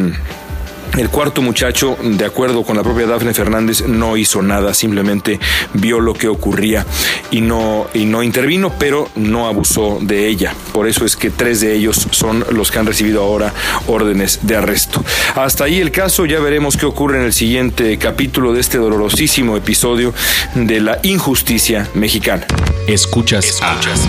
el 0.97 1.09
cuarto 1.09 1.41
muchacho, 1.41 1.97
de 2.01 2.25
acuerdo 2.25 2.63
con 2.63 2.75
la 2.75 2.83
propia 2.83 3.05
Dafne 3.05 3.33
Fernández, 3.33 3.85
no 3.87 4.17
hizo 4.17 4.41
nada, 4.41 4.73
simplemente 4.73 5.39
vio 5.73 5.99
lo 5.99 6.13
que 6.13 6.27
ocurría 6.27 6.85
y 7.31 7.41
no, 7.41 7.87
y 7.93 8.05
no 8.05 8.23
intervino, 8.23 8.73
pero 8.77 9.09
no 9.15 9.47
abusó 9.47 9.99
de 10.01 10.27
ella. 10.27 10.53
Por 10.73 10.87
eso 10.87 11.05
es 11.05 11.15
que 11.15 11.29
tres 11.29 11.61
de 11.61 11.73
ellos 11.73 12.07
son 12.11 12.43
los 12.51 12.71
que 12.71 12.79
han 12.79 12.85
recibido 12.85 13.21
ahora 13.21 13.53
órdenes 13.87 14.39
de 14.41 14.55
arresto. 14.57 15.03
Hasta 15.35 15.65
ahí 15.65 15.79
el 15.79 15.91
caso, 15.91 16.25
ya 16.25 16.39
veremos 16.39 16.75
qué 16.75 16.85
ocurre 16.85 17.19
en 17.19 17.25
el 17.25 17.33
siguiente 17.33 17.97
capítulo 17.97 18.53
de 18.53 18.59
este 18.59 18.77
dolorosísimo 18.77 19.55
episodio 19.55 20.13
de 20.55 20.81
la 20.81 20.99
injusticia 21.03 21.87
mexicana. 21.93 22.45
Escuchas, 22.87 23.45
Escuchas 23.45 24.07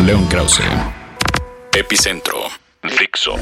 León 0.00 0.26
Krause. 0.26 0.64
Epicentro. 1.72 2.48
Fixo. 2.82 3.36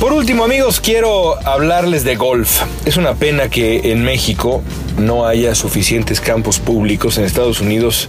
Por 0.00 0.12
último, 0.12 0.44
amigos, 0.44 0.80
quiero 0.80 1.36
hablarles 1.46 2.04
de 2.04 2.16
golf. 2.16 2.62
Es 2.84 2.96
una 2.96 3.14
pena 3.14 3.48
que 3.48 3.92
en 3.92 4.04
México 4.04 4.62
no 4.98 5.26
haya 5.26 5.54
suficientes 5.54 6.20
campos 6.20 6.58
públicos. 6.58 7.16
En 7.16 7.24
Estados 7.24 7.60
Unidos 7.60 8.08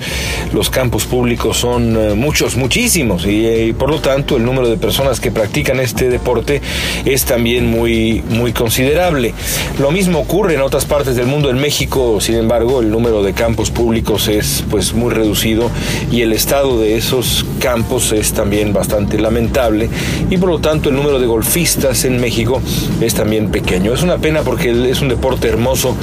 los 0.53 0.69
campos 0.69 1.05
públicos 1.05 1.57
son 1.57 1.95
eh, 1.97 2.13
muchos, 2.15 2.57
muchísimos, 2.57 3.25
y, 3.25 3.73
por 3.73 3.89
lo 3.89 3.99
tanto 4.01 4.37
el 4.37 4.45
número 4.45 4.69
de 4.69 4.77
personas 4.77 5.19
que 5.19 5.31
practican 5.31 5.79
este 5.79 6.09
deporte 6.09 6.61
es 7.05 7.25
también 7.25 7.67
muy, 7.67 8.23
muy 8.29 8.51
considerable. 8.51 9.33
Lo 9.79 9.91
mismo 9.91 10.19
ocurre 10.19 10.55
en 10.55 10.61
otras 10.61 10.85
partes 10.85 11.15
del 11.15 11.27
mundo. 11.27 11.49
En 11.49 11.57
México, 11.57 12.19
sin 12.19 12.35
embargo, 12.35 12.81
el 12.81 12.91
número 12.91 13.23
de 13.23 13.33
campos 13.33 13.71
públicos 13.71 14.27
es 14.27 14.63
pues 14.69 14.93
muy 14.93 15.13
reducido 15.13 15.71
y 16.11 16.21
el 16.21 16.33
estado 16.33 16.79
de 16.79 16.97
esos 16.97 17.45
campos 17.59 18.11
es 18.11 18.33
también 18.33 18.73
bastante 18.73 19.17
lamentable 19.17 19.89
y 20.29 20.37
por 20.37 20.49
lo 20.49 20.59
tanto 20.59 20.89
el 20.89 20.95
número 20.95 21.19
de 21.19 21.25
golfistas 21.25 21.74
en 22.05 22.21
México 22.21 22.61
es 23.01 23.13
también 23.13 23.51
pequeño. 23.51 23.93
Es 23.93 24.01
una 24.01 24.17
pena 24.17 24.41
porque 24.41 24.89
es 24.89 25.01
un 25.01 25.09
deporte 25.09 25.47
hermoso 25.47 25.95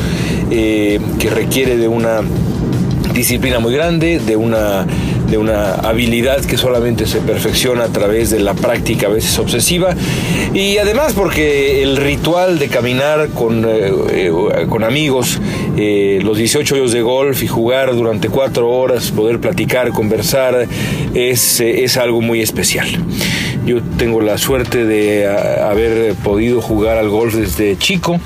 eh, 0.51 1.01
que 1.19 1.31
requiere 1.31 1.77
de 1.77 1.89
una 1.89 2.21
disciplina 3.15 3.59
muy 3.59 3.73
grande, 3.73 4.21
de 4.21 4.37
una 4.37 4.87
de 5.31 5.39
una 5.39 5.77
habilidad 5.77 6.45
que 6.45 6.59
solamente 6.59 7.07
se 7.07 7.21
perfecciona 7.21 7.85
a 7.85 7.89
través 7.89 8.29
de 8.29 8.39
la 8.39 8.53
práctica 8.53 9.07
a 9.07 9.11
veces 9.11 9.39
obsesiva 9.39 9.97
y 10.53 10.77
además 10.77 11.15
porque 11.15 11.83
el 11.83 11.97
ritual 11.97 12.59
de 12.59 12.69
caminar 12.69 13.31
con, 13.31 13.65
eh, 13.65 13.91
eh, 14.13 14.67
con 14.69 14.85
amigos 14.85 15.41
los 15.75 16.37
18 16.37 16.75
hoyos 16.75 16.93
de 16.93 17.01
golf 17.01 17.43
y 17.43 17.47
jugar 17.47 17.95
durante 17.95 18.29
cuatro 18.29 18.69
horas, 18.69 19.11
poder 19.11 19.41
platicar, 19.41 19.89
conversar, 19.93 20.69
es, 21.15 21.61
es 21.61 21.97
algo 21.97 22.21
muy 22.21 22.43
especial. 22.43 22.89
Yo 23.65 23.81
tengo 23.97 24.21
la 24.21 24.39
suerte 24.39 24.85
de 24.85 25.27
haber 25.27 26.15
podido 26.17 26.61
jugar 26.61 26.99
al 26.99 27.09
golf 27.09 27.35
desde 27.35 27.79
chico. 27.79 28.21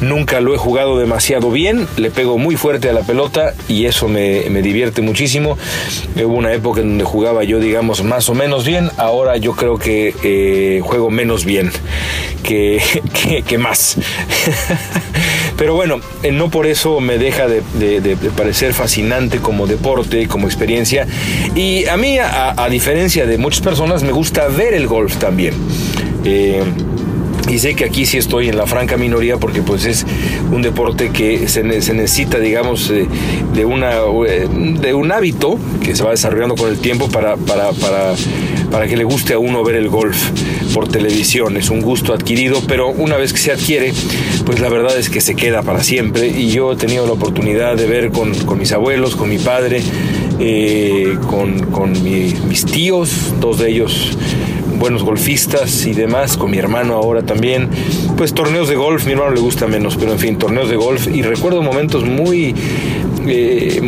Nunca 0.00 0.40
lo 0.40 0.54
he 0.54 0.58
jugado 0.58 0.98
demasiado 0.98 1.50
bien. 1.50 1.86
Le 1.96 2.10
pego 2.10 2.38
muy 2.38 2.56
fuerte 2.56 2.90
a 2.90 2.92
la 2.92 3.02
pelota 3.02 3.54
y 3.68 3.86
eso 3.86 4.08
me, 4.08 4.48
divierte 4.62 5.00
muchísimo. 5.00 5.56
Hubo 6.16 6.34
una 6.34 6.52
época 6.52 6.80
en 6.80 6.88
donde 6.88 7.04
jugaba 7.04 7.44
yo, 7.44 7.60
digamos, 7.60 8.02
más 8.02 8.28
o 8.28 8.34
menos 8.34 8.66
bien. 8.66 8.90
Ahora 8.96 9.36
yo 9.36 9.52
creo 9.52 9.78
que 9.78 10.14
eh, 10.24 10.80
juego 10.82 11.10
menos 11.10 11.44
bien 11.44 11.70
que, 12.42 12.82
que, 13.46 13.58
más. 13.58 13.96
Pero 15.60 15.74
bueno, 15.74 16.00
eh, 16.22 16.32
no 16.32 16.48
por 16.48 16.66
eso 16.66 17.00
me 17.00 17.18
deja 17.18 17.46
de, 17.46 18.16
parecer 18.34 18.72
fascinante 18.72 19.40
como 19.40 19.66
deporte, 19.66 20.26
como 20.26 20.46
experiencia. 20.46 21.06
Y 21.54 21.84
a 21.84 21.98
mí, 21.98 22.16
a, 22.18 22.66
diferencia 22.70 23.26
de 23.26 23.36
muchas 23.36 23.60
personas, 23.60 24.02
me 24.02 24.10
gusta 24.10 24.48
ver 24.48 24.72
el 24.72 24.86
golf 24.86 25.18
también. 25.18 25.52
Eh, 26.24 26.62
y 27.50 27.58
sé 27.58 27.74
que 27.74 27.84
aquí 27.84 28.06
sí 28.06 28.16
estoy 28.16 28.48
en 28.48 28.56
la 28.56 28.66
franca 28.66 28.96
minoría 28.96 29.36
porque 29.36 29.60
pues 29.60 29.84
es 29.84 30.06
un 30.50 30.62
deporte 30.62 31.10
que 31.10 31.46
se, 31.46 31.62
necesita, 31.62 32.38
digamos, 32.38 32.88
eh, 32.88 33.06
de, 33.52 33.64
una, 33.66 34.04
un 34.04 35.12
hábito 35.12 35.58
que 35.84 35.94
se 35.94 36.02
va 36.02 36.12
desarrollando 36.12 36.54
con 36.54 36.70
el 36.70 36.78
tiempo 36.78 37.10
para 37.10 37.36
que 38.88 38.96
le 38.96 39.04
guste 39.04 39.34
a 39.34 39.38
uno 39.38 39.62
ver 39.62 39.76
el 39.76 39.90
golf 39.90 40.30
por 40.72 40.88
televisión. 40.88 41.56
Es 41.56 41.70
un 41.70 41.80
gusto 41.80 42.12
adquirido, 42.12 42.62
pero 42.66 42.88
una 42.88 43.16
vez 43.16 43.32
que 43.32 43.38
se 43.38 43.52
adquiere, 43.52 43.92
pues 44.44 44.60
la 44.60 44.68
verdad 44.68 44.98
es 44.98 45.10
que 45.10 45.20
se 45.20 45.34
queda 45.34 45.62
para 45.62 45.82
siempre. 45.82 46.28
Y 46.28 46.50
yo 46.50 46.72
he 46.72 46.76
tenido 46.76 47.06
la 47.06 47.12
oportunidad 47.12 47.76
de 47.76 47.86
ver 47.86 48.10
con, 48.10 48.32
mis 48.58 48.72
abuelos, 48.72 49.16
con 49.16 49.28
mi 49.28 49.38
padre, 49.38 49.82
eh, 50.38 51.16
con, 51.28 52.02
mis 52.02 52.64
tíos, 52.64 53.34
dos 53.40 53.58
de 53.58 53.70
ellos 53.70 54.16
buenos 54.78 55.02
golfistas 55.02 55.84
y 55.84 55.92
demás, 55.92 56.38
con 56.38 56.50
mi 56.50 56.56
hermano 56.56 56.94
ahora 56.94 57.22
también. 57.22 57.68
Pues 58.16 58.32
torneos 58.32 58.68
de 58.68 58.76
golf, 58.76 59.04
mi 59.04 59.12
hermano 59.12 59.32
le 59.32 59.40
gusta 59.40 59.66
menos, 59.66 59.96
pero 59.96 60.12
en 60.12 60.18
fin, 60.18 60.38
torneos 60.38 60.70
de 60.70 60.76
golf. 60.76 61.06
Y 61.06 61.22
recuerdo 61.22 61.62
momentos 61.62 62.04
muy, 62.04 62.54
eh, 63.30 63.80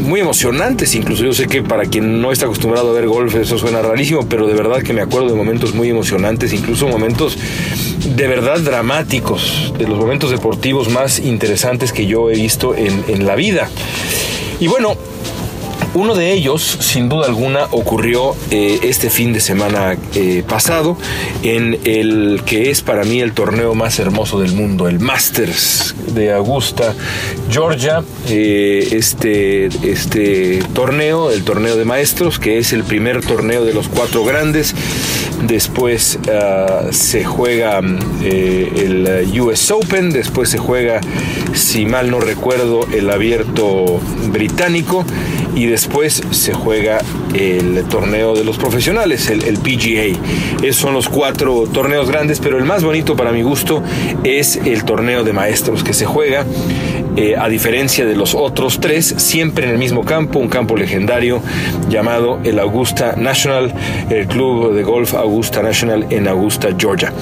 muy 0.00 0.20
emocionantes, 0.20 0.94
incluso 0.94 1.24
yo 1.24 1.32
sé 1.32 1.46
que 1.46 1.62
para 1.62 1.84
quien 1.86 2.20
no 2.20 2.32
está 2.32 2.46
acostumbrado 2.46 2.90
a 2.90 2.92
ver 2.92 3.06
golf 3.06 3.34
eso 3.34 3.58
suena 3.58 3.82
rarísimo, 3.82 4.28
pero 4.28 4.46
de 4.46 4.54
verdad 4.54 4.82
que 4.82 4.92
me 4.92 5.00
acuerdo 5.00 5.28
de 5.28 5.34
momentos 5.34 5.74
muy 5.74 5.88
emocionantes, 5.88 6.52
incluso 6.52 6.86
momentos 6.88 7.38
de 8.16 8.28
verdad 8.28 8.60
dramáticos, 8.60 9.72
de 9.78 9.86
los 9.86 9.98
momentos 9.98 10.30
deportivos 10.30 10.88
más 10.90 11.18
interesantes 11.18 11.92
que 11.92 12.06
yo 12.06 12.30
he 12.30 12.34
visto 12.34 12.74
en, 12.74 13.04
en 13.08 13.26
la 13.26 13.34
vida. 13.34 13.70
Y 14.60 14.68
bueno, 14.68 14.96
uno 15.94 16.14
de 16.14 16.32
ellos, 16.32 16.62
sin 16.80 17.08
duda 17.10 17.26
alguna, 17.26 17.66
ocurrió 17.70 18.34
eh, 18.50 18.80
este 18.82 19.10
fin 19.10 19.32
de 19.32 19.40
semana 19.40 19.96
eh, 20.14 20.42
pasado 20.48 20.96
en 21.42 21.78
el 21.84 22.42
que 22.46 22.70
es 22.70 22.80
para 22.80 23.04
mí 23.04 23.20
el 23.20 23.32
torneo 23.32 23.74
más 23.74 23.98
hermoso 23.98 24.40
del 24.40 24.52
mundo, 24.52 24.88
el 24.88 25.00
Masters 25.00 25.94
de 26.14 26.32
Augusta, 26.32 26.94
Georgia. 27.50 28.02
Eh, 28.28 28.88
este, 28.92 29.66
este 29.66 30.62
torneo, 30.72 31.30
el 31.30 31.44
torneo 31.44 31.76
de 31.76 31.84
maestros, 31.84 32.38
que 32.38 32.58
es 32.58 32.72
el 32.72 32.84
primer 32.84 33.20
torneo 33.24 33.64
de 33.64 33.74
los 33.74 33.88
cuatro 33.88 34.24
grandes. 34.24 34.74
Después 35.46 36.18
ah, 36.30 36.86
se 36.90 37.24
juega 37.24 37.80
el 38.22 39.40
US 39.40 39.70
Open, 39.72 40.10
después 40.10 40.48
se 40.48 40.58
juega, 40.58 41.00
si 41.52 41.84
mal 41.84 42.10
no 42.10 42.20
recuerdo, 42.20 42.86
el 42.92 43.10
abierto 43.10 44.00
británico 44.30 45.04
y 45.54 45.66
después 45.66 46.22
se 46.30 46.52
juega 46.52 47.00
el 47.34 47.84
torneo 47.84 48.34
de 48.34 48.44
los 48.44 48.56
profesionales, 48.58 49.30
el, 49.30 49.58
PGA. 49.58 50.18
Esos 50.62 50.76
son 50.76 50.94
los 50.94 51.08
cuatro 51.08 51.64
torneos 51.72 52.08
grandes, 52.08 52.40
pero 52.40 52.58
el 52.58 52.64
más 52.64 52.84
bonito 52.84 53.16
para 53.16 53.32
mi 53.32 53.42
gusto 53.42 53.82
es 54.24 54.56
el 54.56 54.84
torneo 54.84 55.24
de 55.24 55.32
maestros 55.32 55.84
que 55.84 55.92
se 55.92 56.06
juega, 56.06 56.46
eh, 57.16 57.34
a 57.38 57.48
diferencia 57.48 58.06
de 58.06 58.16
los 58.16 58.34
otros 58.34 58.80
tres, 58.80 59.14
siempre 59.18 59.66
en 59.66 59.72
el 59.72 59.78
mismo 59.78 60.04
campo, 60.04 60.38
un 60.38 60.48
campo 60.48 60.76
legendario 60.76 61.42
llamado 61.88 62.38
el 62.44 62.58
Augusta 62.58 63.14
National, 63.16 63.72
el 64.08 64.26
club 64.26 64.74
de 64.74 64.82
golf 64.82 65.14
Augusta 65.14 65.62
National 65.62 66.06
en 66.10 66.26
Augusta, 66.28 66.68
Georgia. 66.78 67.12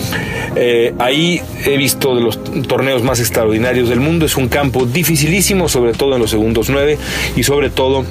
Eh, 0.55 0.95
ahí 0.99 1.41
he 1.65 1.77
visto 1.77 2.15
de 2.15 2.23
los 2.23 2.39
torneos 2.69 3.03
más 3.03 3.21
extraordinarios 3.21 3.89
del 3.89 4.01
mundo, 4.01 4.27
es 4.27 4.37
un 4.37 4.49
campo 4.49 4.87
dificilísimo, 4.87 5.69
sobre 5.69 5.93
todo 5.93 6.15
en 6.15 6.21
los 6.21 6.31
segundos 6.31 6.71
nueve 6.71 6.99
y 7.37 7.43
sobre 7.43 7.71
todo 7.71 8.05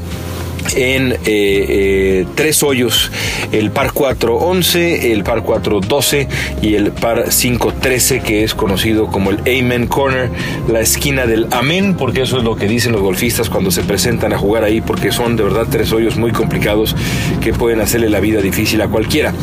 en 0.76 1.14
eh, 1.14 1.18
eh, 1.26 2.26
tres 2.36 2.64
hoyos, 2.64 3.12
el 3.52 3.72
par 3.72 3.94
411, 3.94 5.14
el 5.14 5.24
par 5.24 5.44
412 5.44 6.28
y 6.62 6.76
el 6.76 6.92
par 6.92 7.32
513 7.32 8.22
que 8.22 8.44
es 8.44 8.54
conocido 8.54 9.08
como 9.08 9.32
el 9.32 9.40
Amen 9.40 9.88
Corner, 9.88 10.30
la 10.68 10.82
esquina 10.82 11.26
del 11.26 11.48
Amén, 11.52 11.96
porque 11.98 12.22
eso 12.22 12.38
es 12.38 12.44
lo 12.44 12.56
que 12.56 12.68
dicen 12.68 12.92
los 12.92 13.02
golfistas 13.02 13.50
cuando 13.50 13.72
se 13.72 13.84
presentan 13.84 14.34
a 14.34 14.38
jugar 14.38 14.64
ahí, 14.64 14.82
porque 14.82 15.12
son 15.12 15.36
de 15.36 15.44
verdad 15.44 15.68
tres 15.70 15.92
hoyos 15.92 16.18
muy 16.18 16.32
complicados 16.32 16.96
que 17.42 17.54
pueden 17.54 17.82
hacerle 17.82 18.10
la 18.10 18.20
vida 18.20 18.42
difícil 18.42 18.82
a 18.82 18.88
cualquiera. 18.88 19.34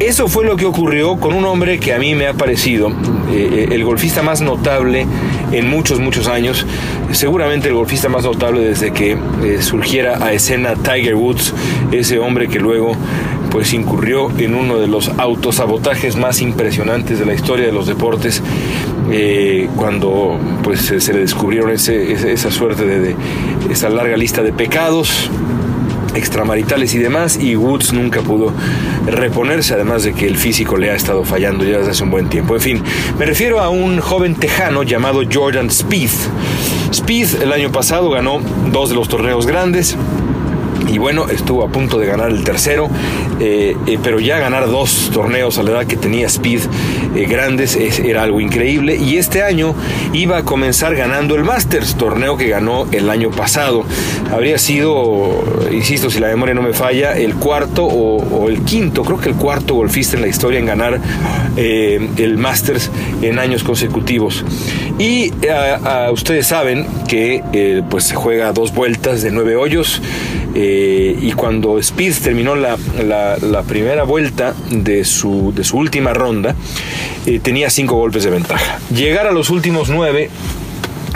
Eso 0.00 0.28
fue 0.28 0.44
lo 0.44 0.56
que 0.56 0.66
ocurrió 0.66 1.16
con 1.16 1.32
un 1.32 1.44
hombre 1.46 1.78
que 1.78 1.94
a 1.94 1.98
mí 1.98 2.14
me 2.14 2.26
ha 2.26 2.34
parecido 2.34 2.92
eh, 3.32 3.68
el 3.70 3.84
golfista 3.84 4.22
más 4.22 4.40
notable 4.40 5.06
en 5.52 5.68
muchos, 5.68 6.00
muchos 6.00 6.28
años, 6.28 6.66
seguramente 7.12 7.68
el 7.68 7.74
golfista 7.74 8.08
más 8.08 8.24
notable 8.24 8.60
desde 8.60 8.92
que 8.92 9.16
surgiera 9.60 10.24
a 10.24 10.32
escena 10.32 10.74
Tiger 10.74 11.14
Woods, 11.14 11.54
ese 11.92 12.18
hombre 12.18 12.48
que 12.48 12.58
luego 12.58 12.96
pues 13.50 13.72
incurrió 13.72 14.30
en 14.38 14.54
uno 14.54 14.78
de 14.78 14.86
los 14.86 15.08
autosabotajes 15.08 16.16
más 16.16 16.40
impresionantes 16.42 17.18
de 17.18 17.26
la 17.26 17.34
historia 17.34 17.66
de 17.66 17.72
los 17.72 17.86
deportes 17.86 18.42
eh, 19.10 19.68
cuando 19.76 20.38
pues 20.62 20.80
se 20.80 21.12
le 21.12 21.20
descubrieron 21.20 21.70
esa 21.70 22.50
suerte 22.50 22.84
de, 22.84 23.14
esa 23.70 23.88
larga 23.88 24.16
lista 24.16 24.42
de 24.42 24.52
pecados 24.52 25.30
extramaritales 26.16 26.94
y 26.94 26.98
demás 26.98 27.38
y 27.40 27.56
Woods 27.56 27.92
nunca 27.92 28.22
pudo 28.22 28.52
reponerse 29.06 29.74
además 29.74 30.02
de 30.02 30.14
que 30.14 30.26
el 30.26 30.36
físico 30.36 30.76
le 30.76 30.90
ha 30.90 30.94
estado 30.94 31.24
fallando 31.24 31.64
ya 31.64 31.78
desde 31.78 31.90
hace 31.92 32.02
un 32.02 32.10
buen 32.10 32.28
tiempo. 32.28 32.54
En 32.54 32.60
fin 32.60 32.82
me 33.18 33.26
refiero 33.26 33.60
a 33.60 33.68
un 33.68 34.00
joven 34.00 34.34
tejano 34.34 34.82
llamado 34.82 35.22
Jordan 35.30 35.70
Spieth. 35.70 36.28
Spieth 36.92 37.42
el 37.42 37.52
año 37.52 37.70
pasado 37.70 38.10
ganó 38.10 38.40
dos 38.70 38.88
de 38.88 38.94
los 38.94 39.08
torneos 39.08 39.46
grandes 39.46 39.96
y 40.88 40.98
bueno, 40.98 41.28
estuvo 41.28 41.64
a 41.64 41.68
punto 41.68 41.98
de 41.98 42.06
ganar 42.06 42.30
el 42.30 42.44
tercero, 42.44 42.88
eh, 43.40 43.76
eh, 43.86 43.98
pero 44.02 44.20
ya 44.20 44.38
ganar 44.38 44.66
dos 44.66 45.10
torneos 45.12 45.58
a 45.58 45.62
la 45.62 45.70
edad 45.72 45.86
que 45.86 45.96
tenía 45.96 46.26
Speed 46.26 46.60
eh, 47.14 47.26
grandes 47.26 47.76
era 47.76 48.22
algo 48.22 48.40
increíble. 48.40 48.96
Y 48.96 49.16
este 49.16 49.42
año 49.42 49.74
iba 50.12 50.38
a 50.38 50.42
comenzar 50.44 50.94
ganando 50.94 51.34
el 51.34 51.44
Masters, 51.44 51.96
torneo 51.96 52.36
que 52.36 52.48
ganó 52.48 52.86
el 52.92 53.10
año 53.10 53.30
pasado. 53.30 53.84
Habría 54.32 54.58
sido, 54.58 55.44
insisto, 55.72 56.10
si 56.10 56.20
la 56.20 56.28
memoria 56.28 56.54
no 56.54 56.62
me 56.62 56.72
falla, 56.72 57.16
el 57.16 57.34
cuarto 57.34 57.84
o, 57.84 58.48
el 58.48 58.62
quinto, 58.62 59.02
creo 59.02 59.18
que 59.18 59.28
el 59.28 59.34
cuarto 59.34 59.74
golfista 59.74 60.16
en 60.16 60.22
la 60.22 60.28
historia 60.28 60.60
en 60.60 60.66
ganar 60.66 61.00
el 61.56 62.38
Masters 62.38 62.90
en 63.22 63.38
años 63.38 63.64
consecutivos. 63.64 64.44
Y 64.98 65.32
ustedes 66.12 66.46
saben 66.46 66.86
que 67.08 67.82
pues 67.90 68.04
se 68.04 68.14
juega 68.14 68.52
dos 68.52 68.72
vueltas 68.74 69.22
de 69.22 69.30
nueve 69.30 69.56
hoyos. 69.56 70.00
Eh, 70.58 71.14
y 71.20 71.32
cuando 71.32 71.78
Speed 71.78 72.14
terminó 72.22 72.56
la, 72.56 72.78
primera 73.68 74.04
vuelta 74.04 74.54
de 74.70 75.04
su, 75.04 75.52
última 75.74 76.14
ronda, 76.14 76.54
eh, 77.26 77.40
tenía 77.42 77.68
cinco 77.68 77.96
golpes 77.96 78.24
de 78.24 78.30
ventaja. 78.30 78.78
Llegar 78.90 79.26
a 79.26 79.32
los 79.32 79.50
últimos 79.50 79.90
nueve 79.90 80.30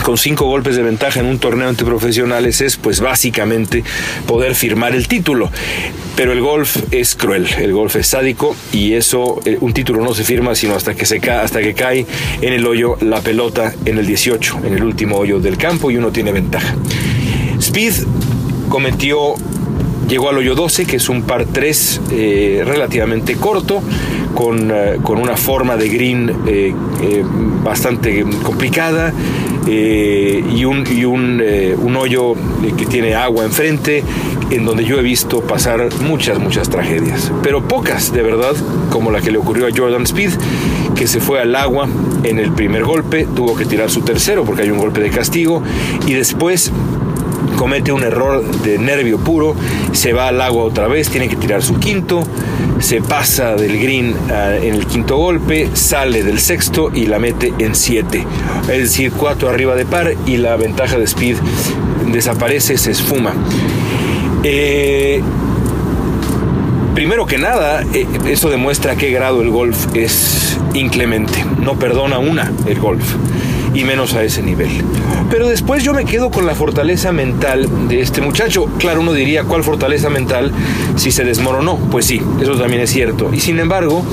con 0.02 0.18
cinco 0.18 0.44
golpes 0.44 0.76
de 0.76 0.82
ventaja 0.82 1.20
en 1.20 1.26
un 1.26 1.38
torneo 1.38 1.70
entre 1.70 1.86
profesionales 1.86 2.60
es 2.60 2.76
pues 2.76 3.00
básicamente 3.00 3.82
poder 4.26 4.54
firmar 4.54 4.94
el 4.94 5.08
título. 5.08 5.50
Pero 6.16 6.32
el 6.32 6.42
golf 6.42 6.76
es 6.90 7.14
cruel, 7.14 7.48
el 7.58 7.72
golf 7.72 7.96
es 7.96 8.08
sádico 8.08 8.54
y 8.72 8.92
eso, 8.92 9.40
eh, 9.46 9.56
un 9.62 9.72
título 9.72 10.04
no 10.04 10.12
se 10.12 10.22
firma 10.22 10.54
sino 10.54 10.74
hasta 10.74 10.92
que, 10.92 11.06
se 11.06 11.18
cae, 11.18 11.38
hasta 11.38 11.62
que 11.62 11.72
cae 11.72 12.04
en 12.42 12.52
el 12.52 12.66
hoyo 12.66 12.98
la 13.00 13.22
pelota 13.22 13.72
en 13.86 13.96
el 13.96 14.06
18, 14.06 14.60
en 14.64 14.74
el 14.74 14.84
último 14.84 15.16
hoyo 15.16 15.40
del 15.40 15.56
campo 15.56 15.90
y 15.90 15.96
uno 15.96 16.10
tiene 16.10 16.30
ventaja. 16.30 16.76
Speed 17.58 17.94
cometió 18.70 19.34
llegó 20.08 20.28
al 20.28 20.38
hoyo 20.38 20.54
12, 20.54 20.86
que 20.86 20.96
es 20.96 21.08
un 21.08 21.22
par 21.22 21.44
3 21.44 22.00
eh, 22.10 22.62
relativamente 22.66 23.36
corto, 23.36 23.80
con, 24.34 24.70
eh, 24.70 24.98
con, 25.02 25.18
una 25.18 25.36
forma 25.36 25.76
de 25.76 25.88
green 25.88 26.32
eh, 26.46 26.74
bastante 27.62 28.24
complicada 28.42 29.12
y, 29.66 30.64
un, 30.64 30.84
y 30.90 31.04
un, 31.04 31.40
un, 31.80 31.96
hoyo 31.96 32.34
que 32.76 32.86
tiene 32.86 33.14
agua 33.14 33.44
enfrente, 33.44 34.02
en 34.50 34.64
donde 34.64 34.84
yo 34.84 34.98
he 34.98 35.02
visto 35.02 35.42
pasar 35.42 35.88
muchas, 36.00 36.40
muchas 36.40 36.68
tragedias, 36.68 37.30
pero 37.42 37.62
pocas 37.62 38.12
de 38.12 38.22
verdad, 38.22 38.56
como 38.88 39.12
la 39.12 39.20
que 39.20 39.30
le 39.30 39.38
ocurrió 39.38 39.66
a 39.66 39.70
Jordan 39.72 40.02
Speed, 40.04 40.30
que 40.96 41.06
se 41.06 41.20
fue 41.20 41.40
al 41.40 41.54
agua 41.54 41.88
en 42.24 42.40
el 42.40 42.50
primer 42.50 42.82
golpe, 42.82 43.28
tuvo 43.36 43.54
que 43.54 43.64
tirar 43.64 43.90
su 43.90 44.00
tercero 44.00 44.44
porque 44.44 44.62
hay 44.62 44.70
un 44.70 44.78
golpe 44.78 45.00
de 45.00 45.10
castigo, 45.10 45.62
y 46.06 46.14
después 46.14 46.72
comete 47.56 47.92
un 47.92 48.02
error 48.02 48.44
de 48.62 48.78
nervio 48.78 49.18
puro, 49.18 49.54
se 49.92 50.12
va 50.12 50.28
al 50.28 50.40
agua 50.40 50.64
otra 50.64 50.88
vez, 50.88 51.08
tiene 51.08 51.28
que 51.28 51.36
tirar 51.36 51.62
su 51.62 51.78
quinto, 51.78 52.22
se 52.80 53.02
pasa 53.02 53.54
del 53.54 53.78
green 53.78 54.14
ah, 54.30 54.56
en 54.56 54.74
el 54.74 54.86
quinto 54.86 55.16
golpe, 55.16 55.68
sale 55.74 56.22
del 56.22 56.40
sexto 56.40 56.90
y 56.94 57.06
la 57.06 57.18
mete 57.18 57.52
en 57.58 57.74
siete. 57.74 58.26
Es 58.62 58.78
decir, 58.78 59.12
cuatro 59.12 59.48
arriba 59.48 59.74
de 59.74 59.84
par 59.84 60.14
y 60.26 60.36
la 60.38 60.56
ventaja 60.56 60.96
de 60.96 61.04
speed 61.04 61.36
desaparece, 62.12 62.78
se 62.78 62.90
esfuma. 62.90 63.34
Eh, 64.42 65.20
primero 66.94 67.26
que 67.26 67.38
nada, 67.38 67.82
eh, 67.92 68.06
esto 68.26 68.48
demuestra 68.48 68.92
a 68.92 68.96
qué 68.96 69.10
grado 69.10 69.42
el 69.42 69.50
golf 69.50 69.94
es 69.94 70.58
inclemente. 70.74 71.44
No 71.60 71.78
perdona 71.78 72.18
una 72.18 72.50
el 72.66 72.78
golf 72.80 73.14
y 73.74 73.84
menos 73.84 74.14
a 74.14 74.24
ese 74.24 74.42
nivel. 74.42 74.70
Pero 75.30 75.48
después 75.48 75.84
yo 75.84 75.94
me 75.94 76.04
quedo 76.04 76.30
con 76.30 76.46
la 76.46 76.54
fortaleza 76.54 77.12
mental 77.12 77.88
de 77.88 78.00
este 78.00 78.20
muchacho. 78.20 78.66
Claro, 78.78 79.00
uno 79.00 79.12
diría, 79.12 79.44
¿cuál 79.44 79.62
fortaleza 79.62 80.10
mental 80.10 80.50
si 80.96 81.12
se 81.12 81.24
desmoronó? 81.24 81.76
Pues 81.76 82.06
sí, 82.06 82.20
eso 82.40 82.56
también 82.56 82.82
es 82.82 82.90
cierto. 82.90 83.30
Y 83.32 83.40
sin 83.40 83.58
embargo, 83.58 84.04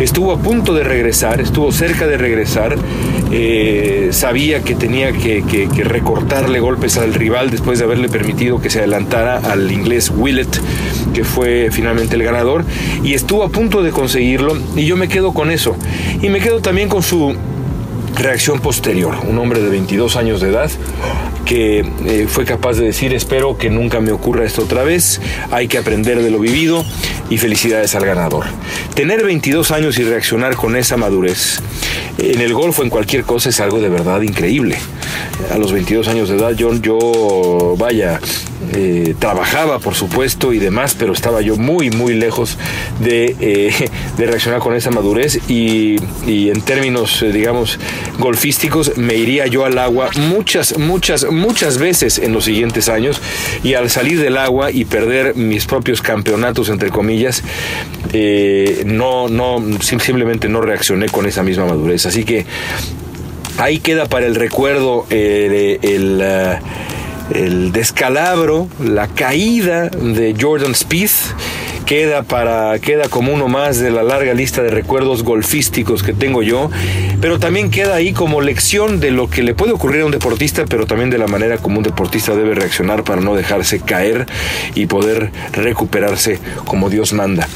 estuvo 0.00 0.32
a 0.32 0.38
punto 0.38 0.74
de 0.74 0.84
regresar, 0.84 1.40
estuvo 1.40 1.70
cerca 1.70 2.06
de 2.06 2.16
regresar, 2.16 2.76
eh, 3.30 4.08
sabía 4.12 4.62
que 4.62 4.74
tenía 4.74 5.12
que, 5.12 5.44
que, 5.44 5.84
recortarle 5.84 6.60
golpes 6.60 6.96
al 6.96 7.14
rival 7.14 7.50
después 7.50 7.78
de 7.78 7.84
haberle 7.84 8.08
permitido 8.08 8.60
que 8.60 8.70
se 8.70 8.78
adelantara 8.78 9.38
al 9.38 9.70
inglés 9.70 10.12
Willett, 10.14 10.60
que 11.12 11.24
fue 11.24 11.68
finalmente 11.70 12.16
el 12.16 12.22
ganador, 12.22 12.64
y 13.02 13.14
estuvo 13.14 13.44
a 13.44 13.48
punto 13.48 13.82
de 13.82 13.90
conseguirlo, 13.90 14.56
y 14.76 14.86
yo 14.86 14.96
me 14.96 15.08
quedo 15.08 15.32
con 15.32 15.50
eso. 15.50 15.76
Y 16.22 16.28
me 16.28 16.40
quedo 16.40 16.60
también 16.60 16.88
con 16.88 17.02
su 17.02 17.34
reacción 18.16 18.60
posterior. 18.60 19.16
Un 19.28 19.38
hombre 19.38 19.60
de 19.60 19.68
22 19.68 20.16
años 20.16 20.40
de 20.40 20.50
edad 20.50 20.70
que 21.44 21.80
eh, 22.06 22.26
fue 22.28 22.44
capaz 22.44 22.74
de 22.74 22.86
decir, 22.86 23.12
espero 23.12 23.58
que 23.58 23.70
nunca 23.70 24.00
me 24.00 24.12
ocurra 24.12 24.44
esto 24.44 24.62
otra 24.62 24.82
vez, 24.82 25.20
hay 25.50 25.68
que 25.68 25.78
aprender 25.78 26.22
de 26.22 26.30
lo 26.30 26.38
vivido 26.38 26.84
y 27.28 27.38
felicidades 27.38 27.94
al 27.94 28.06
ganador. 28.06 28.46
Tener 28.94 29.24
22 29.24 29.70
años 29.70 29.98
y 29.98 30.04
reaccionar 30.04 30.56
con 30.56 30.76
esa 30.76 30.96
madurez 30.96 31.60
en 32.18 32.40
el 32.40 32.54
golf 32.54 32.78
o 32.78 32.82
en 32.82 32.90
cualquier 32.90 33.24
cosa 33.24 33.50
es 33.50 33.60
algo 33.60 33.80
de 33.80 33.88
verdad 33.88 34.22
increíble. 34.22 34.76
A 35.52 35.58
los 35.58 35.72
22 35.72 36.08
años 36.08 36.28
de 36.28 36.36
edad 36.36 36.52
yo, 36.52 36.74
yo 36.76 37.74
vaya, 37.78 38.20
eh, 38.76 39.14
trabajaba 39.20 39.78
por 39.78 39.94
supuesto 39.94 40.52
y 40.52 40.58
demás, 40.58 40.96
pero 40.98 41.12
estaba 41.12 41.40
yo 41.40 41.56
muy, 41.56 41.90
muy 41.90 42.14
lejos 42.14 42.58
de, 42.98 43.36
eh, 43.40 43.90
de 44.18 44.26
reaccionar 44.26 44.58
con 44.58 44.74
esa 44.74 44.90
madurez 44.90 45.38
y, 45.48 45.96
y 46.26 46.50
en 46.50 46.60
términos, 46.60 47.22
eh, 47.22 47.30
digamos, 47.30 47.78
golfísticos, 48.18 48.96
me 48.96 49.14
iría 49.14 49.46
yo 49.46 49.64
al 49.64 49.78
agua 49.78 50.10
muchas, 50.16 50.76
muchas, 50.76 51.30
muchas 51.30 51.78
veces 51.78 52.18
en 52.18 52.32
los 52.32 52.46
siguientes 52.46 52.88
años 52.88 53.20
y 53.62 53.74
al 53.74 53.90
salir 53.90 54.20
del 54.20 54.36
agua 54.36 54.72
y 54.72 54.84
perder 54.84 55.36
mis 55.36 55.66
propios 55.66 56.02
campeonatos, 56.02 56.68
entre 56.68 56.90
comillas, 56.90 57.44
no, 58.86 59.28
no, 59.28 59.62
simplemente 59.80 60.48
no 60.48 60.60
reaccioné 60.60 61.08
con 61.08 61.26
esa 61.26 61.42
misma 61.42 61.66
madurez. 61.66 62.06
Así 62.06 62.24
que 62.24 62.44
ahí 63.58 63.78
queda 63.78 64.06
para 64.06 64.26
el 64.26 64.34
recuerdo 64.34 65.06
el 65.10 65.78
el 65.82 66.20
descalabro, 67.30 68.68
la 68.78 69.08
caída 69.08 69.88
de 69.88 70.36
Jordan 70.38 70.74
Spieth 70.74 71.34
queda 71.84 72.22
para 72.22 72.78
queda 72.78 73.08
como 73.08 73.32
uno 73.32 73.48
más 73.48 73.78
de 73.78 73.90
la 73.90 74.02
larga 74.02 74.34
lista 74.34 74.62
de 74.62 74.70
recuerdos 74.70 75.22
golfísticos 75.22 76.02
que 76.02 76.12
tengo 76.12 76.42
yo, 76.42 76.70
pero 77.20 77.38
también 77.38 77.70
queda 77.70 77.94
ahí 77.94 78.12
como 78.12 78.40
lección 78.40 79.00
de 79.00 79.10
lo 79.10 79.28
que 79.28 79.42
le 79.42 79.54
puede 79.54 79.72
ocurrir 79.72 80.02
a 80.02 80.06
un 80.06 80.12
deportista, 80.12 80.64
pero 80.66 80.86
también 80.86 81.10
de 81.10 81.18
la 81.18 81.26
manera 81.26 81.58
como 81.58 81.78
un 81.78 81.84
deportista 81.84 82.34
debe 82.34 82.54
reaccionar 82.54 83.04
para 83.04 83.20
no 83.20 83.34
dejarse 83.34 83.80
caer 83.80 84.26
y 84.74 84.86
poder 84.86 85.30
recuperarse 85.52 86.38
como 86.64 86.90
Dios 86.90 87.12
manda, 87.12 87.48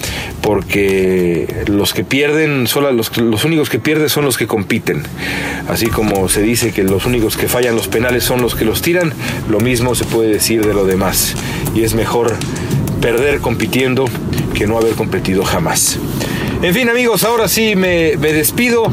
porque 0.43 1.65
los 1.67 1.95
que 1.95 2.05
pierden 2.05 2.67
son 2.67 2.97
los, 2.97 3.17
los 3.17 3.45
únicos 3.45 3.71
que 3.71 3.79
pierden 3.79 4.09
son 4.09 4.25
los 4.25 4.37
que 4.37 4.47
compiten. 4.47 5.03
Así 5.69 5.87
como 5.87 6.29
se 6.29 6.43
dice 6.43 6.73
que 6.73 6.83
los 6.83 7.07
únicos 7.07 7.37
que 7.37 7.49
fallan 7.49 7.77
los 7.77 7.89
penales 7.89 8.25
son 8.25 8.43
los 8.43 8.55
que 8.55 8.65
los 8.65 8.83
tiran, 8.83 9.13
lo 9.49 9.61
mismo 9.61 9.95
se 9.95 10.05
puede 10.05 10.31
decir 10.31 10.67
de 10.67 10.75
lo 10.75 10.85
demás 10.85 11.35
y 11.75 11.83
es 11.83 11.95
mejor 11.95 12.37
perder 13.01 13.41
compitiendo 13.41 14.07
que 14.55 14.67
no 14.67 14.79
haber 14.79 14.95
competido 14.95 15.45
jamás. 15.45 15.99
En 16.63 16.75
fin 16.75 16.89
amigos, 16.89 17.25
ahora 17.25 17.49
sí 17.49 17.77
me, 17.77 18.17
despido. 18.17 18.85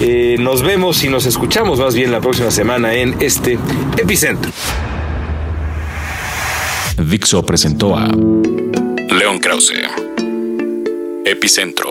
Eh, 0.00 0.36
nos 0.38 0.62
vemos 0.62 1.02
y 1.04 1.08
nos 1.08 1.26
escuchamos 1.26 1.78
más 1.78 1.94
bien 1.94 2.10
la 2.10 2.20
próxima 2.20 2.50
semana 2.50 2.94
en 2.94 3.16
este 3.20 3.58
epicentro. 3.96 4.50
Dixo 6.96 7.42
presentó 7.44 7.96
a 7.96 8.06
León 8.06 9.38
Krause. 9.40 9.72
Epicentro. 11.24 11.89